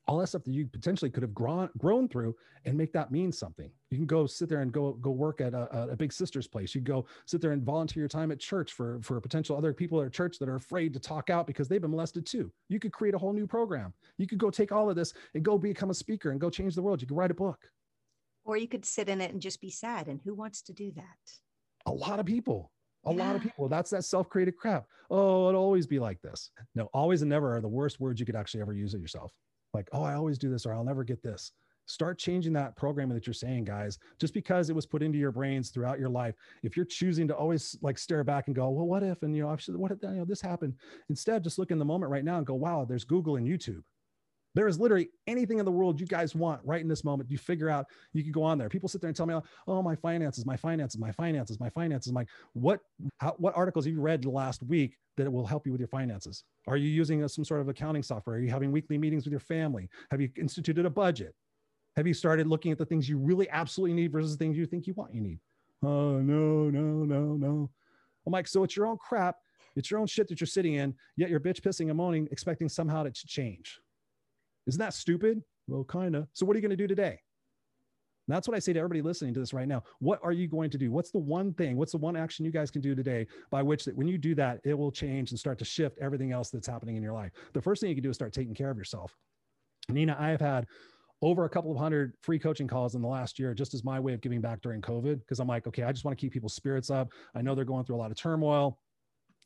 [0.06, 2.34] all that stuff that you potentially could have grown grown through
[2.66, 3.70] and make that mean something.
[3.90, 6.74] You can go sit there and go go work at a, a big sister's place.
[6.74, 10.02] You go sit there and volunteer your time at church for for potential other people
[10.02, 12.52] at church that are afraid to talk out because they've been molested too.
[12.68, 13.94] You could create a whole new program.
[14.18, 16.74] You could go take all of this and go become a speaker and go change
[16.74, 17.00] the world.
[17.00, 17.58] You could write a book.
[18.44, 20.06] Or you could sit in it and just be sad.
[20.08, 21.04] And who wants to do that?
[21.86, 22.70] A lot of people.
[23.06, 23.24] A yeah.
[23.24, 23.68] lot of people.
[23.68, 24.86] That's that self-created crap.
[25.10, 26.50] Oh, it'll always be like this.
[26.74, 29.32] No, always and never are the worst words you could actually ever use of yourself
[29.74, 31.52] like, oh, I always do this or I'll never get this.
[31.86, 33.98] Start changing that programming that you're saying, guys.
[34.18, 37.36] Just because it was put into your brains throughout your life, if you're choosing to
[37.36, 39.22] always like stare back and go, well, what if?
[39.22, 40.74] And you know, what if you know this happened?
[41.10, 43.82] Instead, just look in the moment right now and go, wow, there's Google and YouTube.
[44.54, 47.30] There is literally anything in the world you guys want right in this moment.
[47.30, 48.68] You figure out, you can go on there.
[48.68, 49.34] People sit there and tell me,
[49.66, 52.12] oh, my finances, my finances, my finances, my finances.
[52.12, 52.80] My what,
[53.18, 56.44] how, what articles have you read last week that will help you with your finances?
[56.68, 58.36] Are you using some sort of accounting software?
[58.36, 59.88] Are you having weekly meetings with your family?
[60.10, 61.34] Have you instituted a budget?
[61.96, 64.66] Have you started looking at the things you really absolutely need versus the things you
[64.66, 65.40] think you want you need?
[65.82, 67.70] Oh, no, no, no, no.
[68.26, 69.36] I'm like, so it's your own crap.
[69.76, 72.68] It's your own shit that you're sitting in, yet you're bitch pissing and moaning, expecting
[72.68, 73.80] somehow to change.
[74.66, 75.42] Isn't that stupid?
[75.66, 76.28] Well, kind of.
[76.32, 77.20] So, what are you going to do today?
[78.26, 79.82] And that's what I say to everybody listening to this right now.
[79.98, 80.90] What are you going to do?
[80.90, 81.76] What's the one thing?
[81.76, 84.34] What's the one action you guys can do today by which that when you do
[84.36, 87.32] that, it will change and start to shift everything else that's happening in your life?
[87.52, 89.14] The first thing you can do is start taking care of yourself.
[89.90, 90.66] Nina, I have had
[91.20, 94.00] over a couple of hundred free coaching calls in the last year, just as my
[94.00, 95.20] way of giving back during COVID.
[95.20, 97.08] Because I'm like, okay, I just want to keep people's spirits up.
[97.34, 98.78] I know they're going through a lot of turmoil.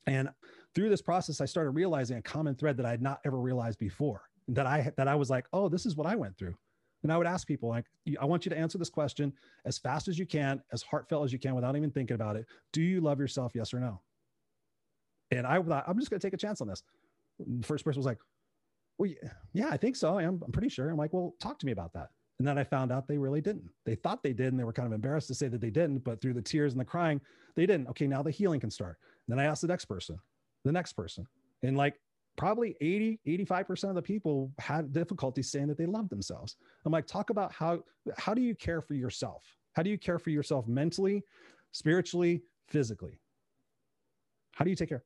[0.06, 0.28] And
[0.74, 3.78] through this process, I started realizing a common thread that I had not ever realized
[3.78, 4.22] before.
[4.48, 6.56] That I that I was like, oh, this is what I went through.
[7.02, 7.84] And I would ask people, like,
[8.20, 9.32] I want you to answer this question
[9.64, 12.46] as fast as you can, as heartfelt as you can, without even thinking about it.
[12.72, 13.52] Do you love yourself?
[13.54, 14.00] Yes or no?
[15.30, 16.82] And I thought, I'm just going to take a chance on this.
[17.38, 18.18] The first person was like,
[18.98, 19.10] well,
[19.52, 20.18] yeah, I think so.
[20.18, 20.90] I'm, I'm pretty sure.
[20.90, 22.08] I'm like, well, talk to me about that.
[22.40, 23.68] And then I found out they really didn't.
[23.84, 25.98] They thought they did, and they were kind of embarrassed to say that they didn't.
[25.98, 27.20] But through the tears and the crying,
[27.54, 27.88] they didn't.
[27.88, 28.96] Okay, now the healing can start.
[29.26, 30.18] And then I asked the next person,
[30.64, 31.26] the next person.
[31.62, 32.00] And like
[32.38, 36.56] probably 80 85% of the people had difficulty saying that they love themselves.
[36.86, 37.80] I'm like talk about how
[38.16, 39.42] how do you care for yourself?
[39.74, 41.22] How do you care for yourself mentally
[41.72, 43.20] spiritually physically?
[44.54, 45.04] How do you take care?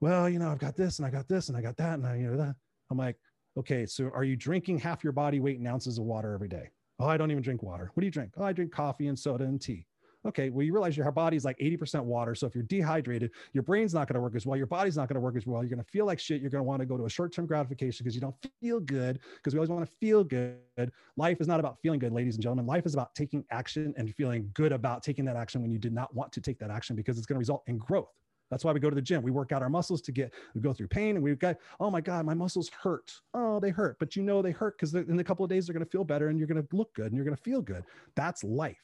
[0.00, 2.06] Well you know i've got this and i got this and i got that and
[2.06, 2.54] i you know that.
[2.90, 3.16] I'm like
[3.58, 6.70] okay so are you drinking half your body weight in ounces of water every day?
[7.00, 7.90] Oh i don't even drink water.
[7.92, 8.32] What do you drink?
[8.38, 9.84] Oh i drink coffee and soda and tea
[10.28, 12.34] Okay, well, you realize your body is like 80% water.
[12.34, 14.58] So if you're dehydrated, your brain's not going to work as well.
[14.58, 15.62] Your body's not going to work as well.
[15.62, 16.42] You're going to feel like shit.
[16.42, 18.78] You're going to want to go to a short term gratification because you don't feel
[18.78, 20.92] good because we always want to feel good.
[21.16, 22.66] Life is not about feeling good, ladies and gentlemen.
[22.66, 25.94] Life is about taking action and feeling good about taking that action when you did
[25.94, 28.12] not want to take that action because it's going to result in growth.
[28.50, 29.22] That's why we go to the gym.
[29.22, 31.90] We work out our muscles to get, we go through pain and we've got, oh
[31.90, 33.12] my God, my muscles hurt.
[33.34, 33.98] Oh, they hurt.
[33.98, 36.04] But you know they hurt because in a couple of days they're going to feel
[36.04, 37.84] better and you're going to look good and you're going to feel good.
[38.14, 38.76] That's life.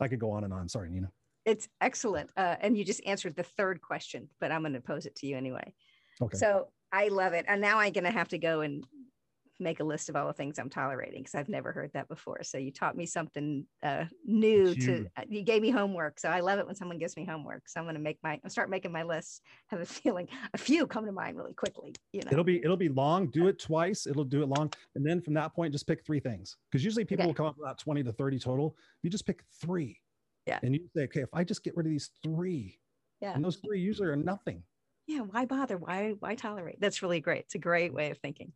[0.00, 0.68] I could go on and on.
[0.68, 1.10] Sorry, Nina.
[1.44, 2.30] It's excellent.
[2.36, 5.26] Uh, and you just answered the third question, but I'm going to pose it to
[5.26, 5.72] you anyway.
[6.20, 6.36] Okay.
[6.36, 7.44] So I love it.
[7.48, 8.84] And now I'm going to have to go and
[9.58, 12.42] make a list of all the things I'm tolerating because I've never heard that before.
[12.42, 16.20] So you taught me something uh, new to, uh, you gave me homework.
[16.20, 17.68] So I love it when someone gives me homework.
[17.68, 20.58] So I'm going to make my, I'll start making my list, have a feeling, a
[20.58, 21.94] few come to mind really quickly.
[22.12, 24.06] You know, it'll be, it'll be long, do it twice.
[24.06, 24.72] It'll do it long.
[24.94, 26.56] And then from that point, just pick three things.
[26.70, 27.28] Cause usually people okay.
[27.28, 28.76] will come up with about 20 to 30 total.
[29.02, 29.98] You just pick three.
[30.46, 30.60] Yeah.
[30.62, 32.78] And you say, okay, if I just get rid of these three,
[33.20, 33.34] yeah.
[33.34, 34.62] and those three usually are nothing.
[35.06, 35.20] Yeah.
[35.20, 35.76] Why bother?
[35.78, 36.80] Why, why tolerate?
[36.80, 37.44] That's really great.
[37.44, 38.52] It's a great way of thinking.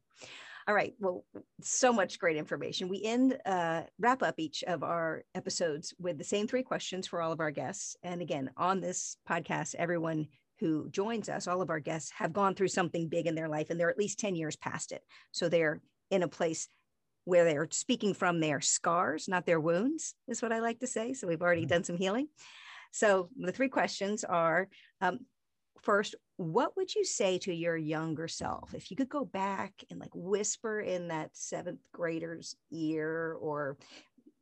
[0.71, 0.95] All right.
[1.01, 1.25] Well,
[1.63, 2.89] so much great information.
[2.89, 7.21] We end, uh, wrap up each of our episodes with the same three questions for
[7.21, 7.97] all of our guests.
[8.05, 10.29] And again, on this podcast, everyone
[10.61, 13.71] who joins us, all of our guests have gone through something big in their life
[13.71, 15.03] and they're at least 10 years past it.
[15.33, 15.81] So they're
[16.13, 16.69] in a place
[17.25, 21.15] where they're speaking from their scars, not their wounds, is what I like to say.
[21.15, 21.71] So we've already mm-hmm.
[21.71, 22.29] done some healing.
[22.93, 24.69] So the three questions are
[25.01, 25.19] um,
[25.83, 30.01] first, what would you say to your younger self if you could go back and
[30.01, 33.77] like whisper in that seventh grader's ear or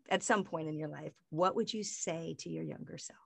[0.09, 3.18] at some point in your life, what would you say to your younger self?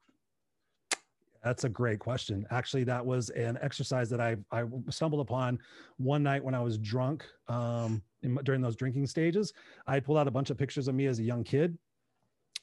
[1.45, 2.47] That's a great question.
[2.51, 5.59] Actually, that was an exercise that I I stumbled upon
[5.99, 9.53] one night when I was drunk um, in, during those drinking stages.
[9.87, 11.77] I pulled out a bunch of pictures of me as a young kid.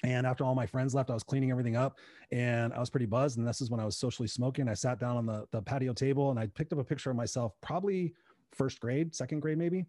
[0.03, 1.97] And after all my friends left, I was cleaning everything up
[2.31, 3.37] and I was pretty buzzed.
[3.37, 4.69] And this is when I was socially smoking.
[4.69, 7.17] I sat down on the, the patio table and I picked up a picture of
[7.17, 8.13] myself, probably
[8.53, 9.85] first grade, second grade, maybe.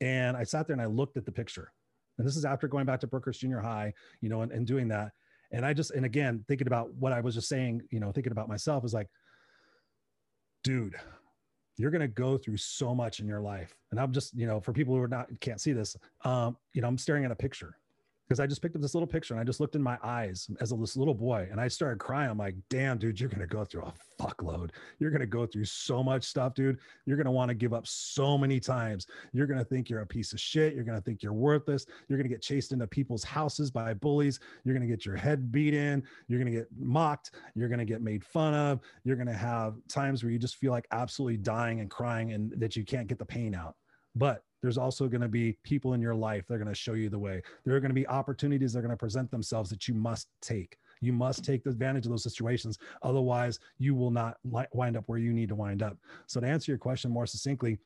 [0.00, 1.72] And I sat there and I looked at the picture.
[2.18, 4.88] And this is after going back to Brookhurst Junior High, you know, and, and doing
[4.88, 5.12] that
[5.52, 8.32] and i just and again thinking about what i was just saying you know thinking
[8.32, 9.08] about myself is like
[10.64, 10.94] dude
[11.76, 14.60] you're going to go through so much in your life and i'm just you know
[14.60, 17.36] for people who are not can't see this um you know i'm staring at a
[17.36, 17.76] picture
[18.32, 20.48] because I just picked up this little picture and I just looked in my eyes
[20.58, 22.30] as a this little boy and I started crying.
[22.30, 24.70] I'm like, damn, dude, you're gonna go through a fuckload.
[24.98, 26.78] You're gonna go through so much stuff, dude.
[27.04, 29.06] You're gonna want to give up so many times.
[29.34, 30.74] You're gonna think you're a piece of shit.
[30.74, 31.84] You're gonna think you're worthless.
[32.08, 34.40] You're gonna get chased into people's houses by bullies.
[34.64, 36.02] You're gonna get your head beat in.
[36.26, 37.32] You're gonna get mocked.
[37.54, 38.80] You're gonna get made fun of.
[39.04, 42.76] You're gonna have times where you just feel like absolutely dying and crying and that
[42.76, 43.76] you can't get the pain out.
[44.14, 46.94] But there's also going to be people in your life that are going to show
[46.94, 47.42] you the way.
[47.64, 50.28] There are going to be opportunities that are going to present themselves that you must
[50.40, 50.78] take.
[51.00, 52.78] You must take advantage of those situations.
[53.02, 55.96] Otherwise, you will not wind up where you need to wind up.
[56.28, 57.78] So to answer your question more succinctly,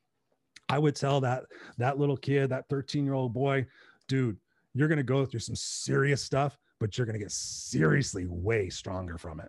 [0.68, 1.44] I would tell that
[1.78, 3.66] that little kid, that 13 year old boy,
[4.06, 4.36] dude,
[4.74, 8.68] you're going to go through some serious stuff, but you're going to get seriously way
[8.68, 9.48] stronger from it.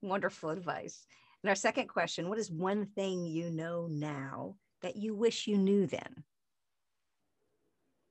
[0.00, 1.06] Wonderful advice.
[1.42, 5.58] And our second question What is one thing you know now that you wish you
[5.58, 6.24] knew then?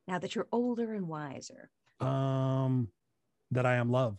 [0.08, 1.70] Now that you're older and wiser.
[2.00, 2.90] Um,
[3.52, 4.18] that I am love.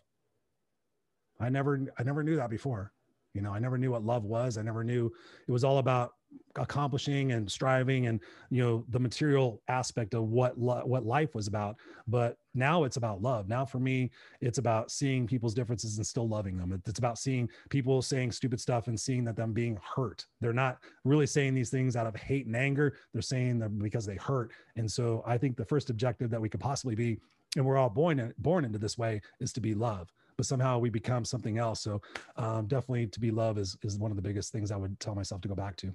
[1.41, 2.93] I never, I never knew that before.
[3.35, 4.59] You know, I never knew what love was.
[4.59, 5.13] I never knew
[5.47, 6.13] it was all about
[6.57, 8.21] accomplishing and striving and
[8.51, 11.77] you know the material aspect of what lo- what life was about.
[12.09, 13.49] But now it's about love.
[13.49, 14.11] Now for me
[14.41, 16.83] it's about seeing people's differences and still loving them.
[16.87, 20.27] It's about seeing people saying stupid stuff and seeing that them being hurt.
[20.41, 22.97] They're not really saying these things out of hate and anger.
[23.13, 24.51] They're saying them because they hurt.
[24.77, 27.19] And so i think the first objective that we could possibly be
[27.57, 30.13] and we're all born born into this way is to be love.
[30.37, 31.81] But somehow we become something else.
[31.83, 32.01] So
[32.37, 35.15] um, definitely to be love is is one of the biggest things i would tell
[35.15, 35.93] myself to go back to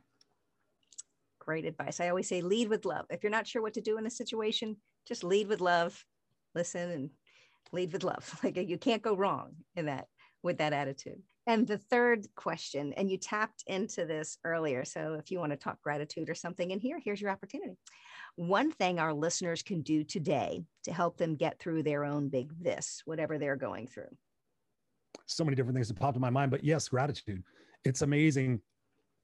[1.45, 1.99] great advice.
[1.99, 3.05] I always say lead with love.
[3.09, 4.77] If you're not sure what to do in a situation,
[5.07, 6.03] just lead with love,
[6.53, 7.09] listen and
[7.71, 8.39] lead with love.
[8.43, 10.07] Like you can't go wrong in that
[10.43, 11.21] with that attitude.
[11.47, 14.83] And the third question, and you tapped into this earlier.
[14.83, 17.77] So if you want to talk gratitude or something in here, here's your opportunity.
[18.35, 22.51] One thing our listeners can do today to help them get through their own big
[22.59, 24.09] this, whatever they're going through.
[25.27, 27.43] So many different things that popped in my mind, but yes, gratitude.
[27.83, 28.59] It's amazing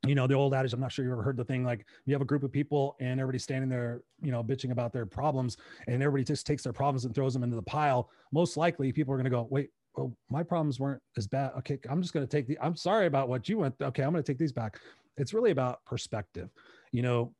[0.07, 2.13] you know the old adage i'm not sure you ever heard the thing like you
[2.13, 5.57] have a group of people and everybody's standing there you know bitching about their problems
[5.87, 9.13] and everybody just takes their problems and throws them into the pile most likely people
[9.13, 12.25] are going to go wait oh my problems weren't as bad okay i'm just going
[12.25, 14.53] to take the i'm sorry about what you went okay i'm going to take these
[14.53, 14.79] back
[15.17, 16.49] it's really about perspective
[16.91, 17.33] you know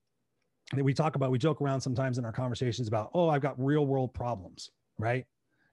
[0.76, 3.86] we talk about we joke around sometimes in our conversations about oh i've got real
[3.86, 5.26] world problems right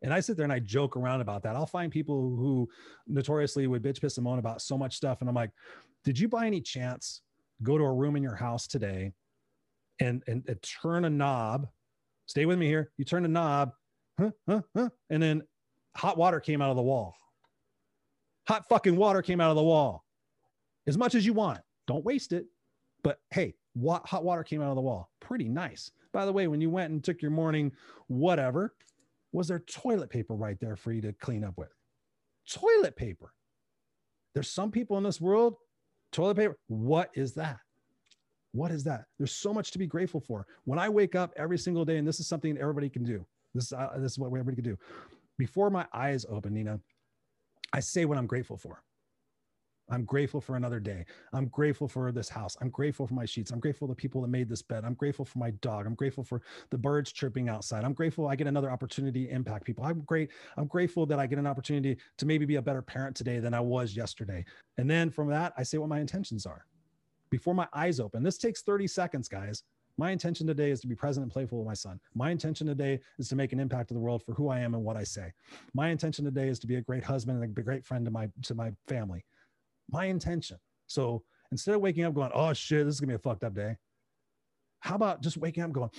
[0.03, 1.57] and I sit there and I joke around about that.
[1.57, 2.69] I'll find people who
[3.07, 5.21] notoriously would bitch, piss, and moan about so much stuff.
[5.21, 5.51] And I'm like,
[6.09, 7.21] did you by any chance
[7.63, 9.13] go to a room in your house today
[10.01, 11.69] and, and, and turn a knob?
[12.25, 12.93] Stay with me here.
[12.97, 13.73] You turn a knob,
[14.19, 15.43] huh, huh, huh, and then
[15.95, 17.15] hot water came out of the wall.
[18.47, 20.07] Hot fucking water came out of the wall.
[20.87, 21.61] As much as you want.
[21.87, 22.47] Don't waste it.
[23.05, 23.53] But hey,
[23.87, 25.11] hot water came out of the wall.
[25.21, 25.91] Pretty nice.
[26.15, 27.71] By the way, when you went and took your morning
[28.07, 28.75] whatever,
[29.33, 31.75] was there toilet paper right there for you to clean up with?
[32.51, 33.35] Toilet paper.
[34.33, 35.57] There's some people in this world
[36.13, 37.59] Toilet paper, what is that?
[38.53, 39.05] What is that?
[39.19, 40.47] There's so much to be grateful for.
[40.65, 43.27] When I wake up every single day, and this is something everybody can do.
[43.55, 44.79] This is uh, this is what everybody can do.
[45.37, 46.81] Before my eyes open, Nina,
[47.73, 48.83] I say what I'm grateful for.
[49.91, 51.05] I'm grateful for another day.
[51.33, 52.57] I'm grateful for this house.
[52.61, 53.51] I'm grateful for my sheets.
[53.51, 54.85] I'm grateful for the people that made this bed.
[54.85, 55.87] I'm grateful for my dog.
[55.87, 57.85] I'm grateful for the birds chirping outside.
[57.85, 59.85] I'm grateful I get another opportunity to impact people.
[59.85, 60.31] I'm great.
[60.57, 63.55] I'm grateful that I get an opportunity to maybe be a better parent today than
[63.55, 64.45] I was yesterday.
[64.77, 66.67] And then from that, I say what my intentions are
[67.31, 68.23] before my eyes open.
[68.23, 69.63] This takes 30 seconds, guys.
[69.97, 71.99] My intention today is to be present and playful with my son.
[72.15, 74.75] My intention today is to make an impact to the world for who I am
[74.75, 75.33] and what I say.
[75.75, 78.29] My intention today is to be a great husband and a great friend to my
[78.43, 79.25] to my family
[79.91, 80.59] my intention.
[80.87, 81.23] So
[81.53, 83.77] instead of waking up going, oh shit, this is gonna be a fucked up day.
[84.81, 85.91] How about just waking up going,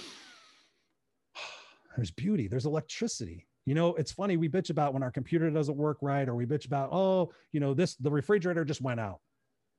[1.96, 3.48] there's beauty, there's electricity.
[3.66, 6.46] You know, it's funny, we bitch about when our computer doesn't work right, or we
[6.46, 9.20] bitch about, oh, you know, this, the refrigerator just went out.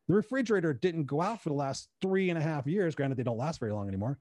[0.07, 2.95] The refrigerator didn't go out for the last three and a half years.
[2.95, 4.19] Granted, they don't last very long anymore.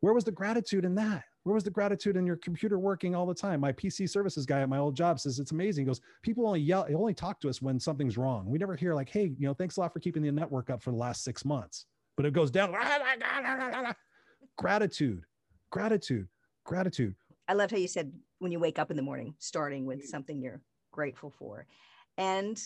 [0.00, 1.24] Where was the gratitude in that?
[1.44, 3.60] Where was the gratitude in your computer working all the time?
[3.60, 5.84] My PC services guy at my old job says it's amazing.
[5.84, 8.46] He goes, people only yell, they only talk to us when something's wrong.
[8.46, 10.82] We never hear like, hey, you know, thanks a lot for keeping the network up
[10.82, 11.86] for the last six months.
[12.16, 12.72] But it goes down.
[14.58, 15.24] gratitude,
[15.70, 16.28] gratitude,
[16.64, 17.14] gratitude.
[17.48, 20.06] I loved how you said when you wake up in the morning, starting with mm.
[20.06, 20.60] something you're
[20.92, 21.66] grateful for.
[22.18, 22.60] And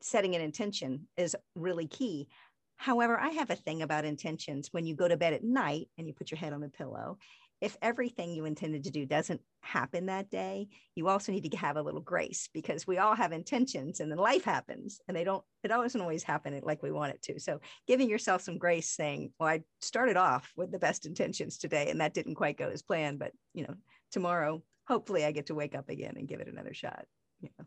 [0.00, 2.28] setting an intention is really key.
[2.78, 4.68] However, I have a thing about intentions.
[4.72, 7.18] When you go to bed at night and you put your head on the pillow,
[7.60, 11.76] if everything you intended to do doesn't happen that day, you also need to have
[11.76, 15.42] a little grace because we all have intentions and then life happens and they don't,
[15.64, 17.40] it doesn't always happen like we want it to.
[17.40, 21.90] So giving yourself some grace saying, well, I started off with the best intentions today
[21.90, 23.74] and that didn't quite go as planned, but you know,
[24.12, 27.06] tomorrow, hopefully I get to wake up again and give it another shot.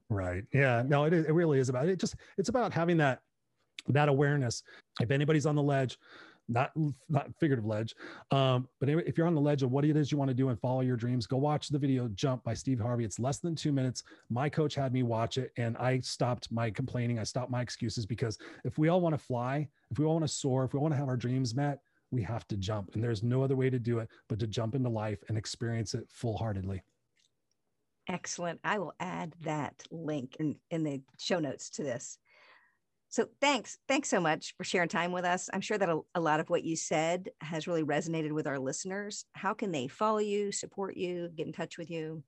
[0.09, 0.45] Right.
[0.53, 0.84] Yeah.
[0.88, 1.99] No, it, it really is about it.
[1.99, 3.20] Just, it's about having that
[3.88, 4.63] that awareness.
[4.99, 5.97] If anybody's on the ledge,
[6.47, 6.71] not
[7.07, 7.95] not figurative ledge,
[8.32, 10.49] um, but if you're on the ledge of what it is you want to do
[10.49, 13.05] and follow your dreams, go watch the video "Jump" by Steve Harvey.
[13.05, 14.03] It's less than two minutes.
[14.29, 17.19] My coach had me watch it, and I stopped my complaining.
[17.19, 20.25] I stopped my excuses because if we all want to fly, if we all want
[20.25, 21.79] to soar, if we want to have our dreams met,
[22.11, 24.75] we have to jump, and there's no other way to do it but to jump
[24.75, 26.84] into life and experience it full heartedly.
[28.09, 28.59] Excellent.
[28.63, 32.17] I will add that link in, in the show notes to this.
[33.12, 33.78] So thanks.
[33.89, 35.49] Thanks so much for sharing time with us.
[35.51, 38.57] I'm sure that a, a, lot of what you said has really resonated with our
[38.57, 39.26] listeners.
[39.34, 42.24] How can they follow you, support you, get in touch with you?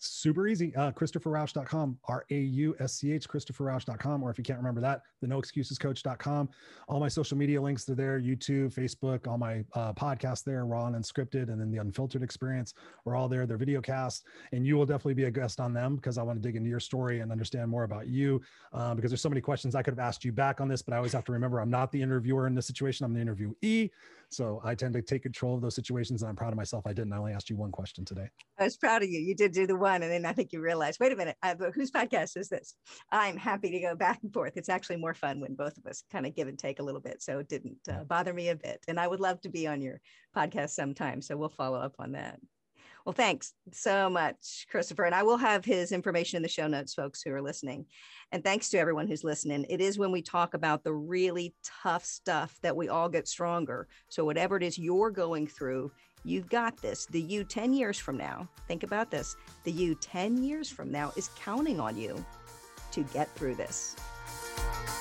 [0.00, 0.74] Super easy.
[0.76, 4.22] Uh, ChristopherRausch.com, R A U S C H, ChristopherRausch.com.
[4.22, 6.48] Or if you can't remember that, the noexcusescoach.com.
[6.88, 10.86] All my social media links are there YouTube, Facebook, all my uh, podcasts there, raw
[10.86, 12.74] and unscripted, and then the unfiltered experience
[13.06, 13.46] are all there.
[13.46, 14.24] They're video casts.
[14.52, 16.70] And you will definitely be a guest on them because I want to dig into
[16.70, 18.40] your story and understand more about you
[18.72, 20.94] uh, because there's so many questions I could have asked you back on this, but
[20.94, 23.90] I always have to remember I'm not the interviewer in this situation, I'm the interviewee.
[24.30, 26.86] So I tend to take control of those situations, and I'm proud of myself.
[26.86, 27.12] I didn't.
[27.12, 28.28] I only asked you one question today.
[28.58, 29.18] I was proud of you.
[29.18, 31.56] You did do the one, and then I think you realized, wait a minute, uh,
[31.74, 32.76] whose podcast is this?
[33.10, 34.52] I'm happy to go back and forth.
[34.56, 37.00] It's actually more fun when both of us kind of give and take a little
[37.00, 37.22] bit.
[37.22, 39.82] So it didn't uh, bother me a bit, and I would love to be on
[39.82, 40.00] your
[40.36, 41.20] podcast sometime.
[41.22, 42.38] So we'll follow up on that.
[43.10, 45.02] Well, thanks so much, Christopher.
[45.02, 47.86] And I will have his information in the show notes, folks who are listening.
[48.30, 49.66] And thanks to everyone who's listening.
[49.68, 51.52] It is when we talk about the really
[51.82, 53.88] tough stuff that we all get stronger.
[54.10, 55.90] So, whatever it is you're going through,
[56.22, 57.06] you've got this.
[57.06, 59.34] The you 10 years from now, think about this
[59.64, 62.24] the you 10 years from now is counting on you
[62.92, 63.96] to get through this.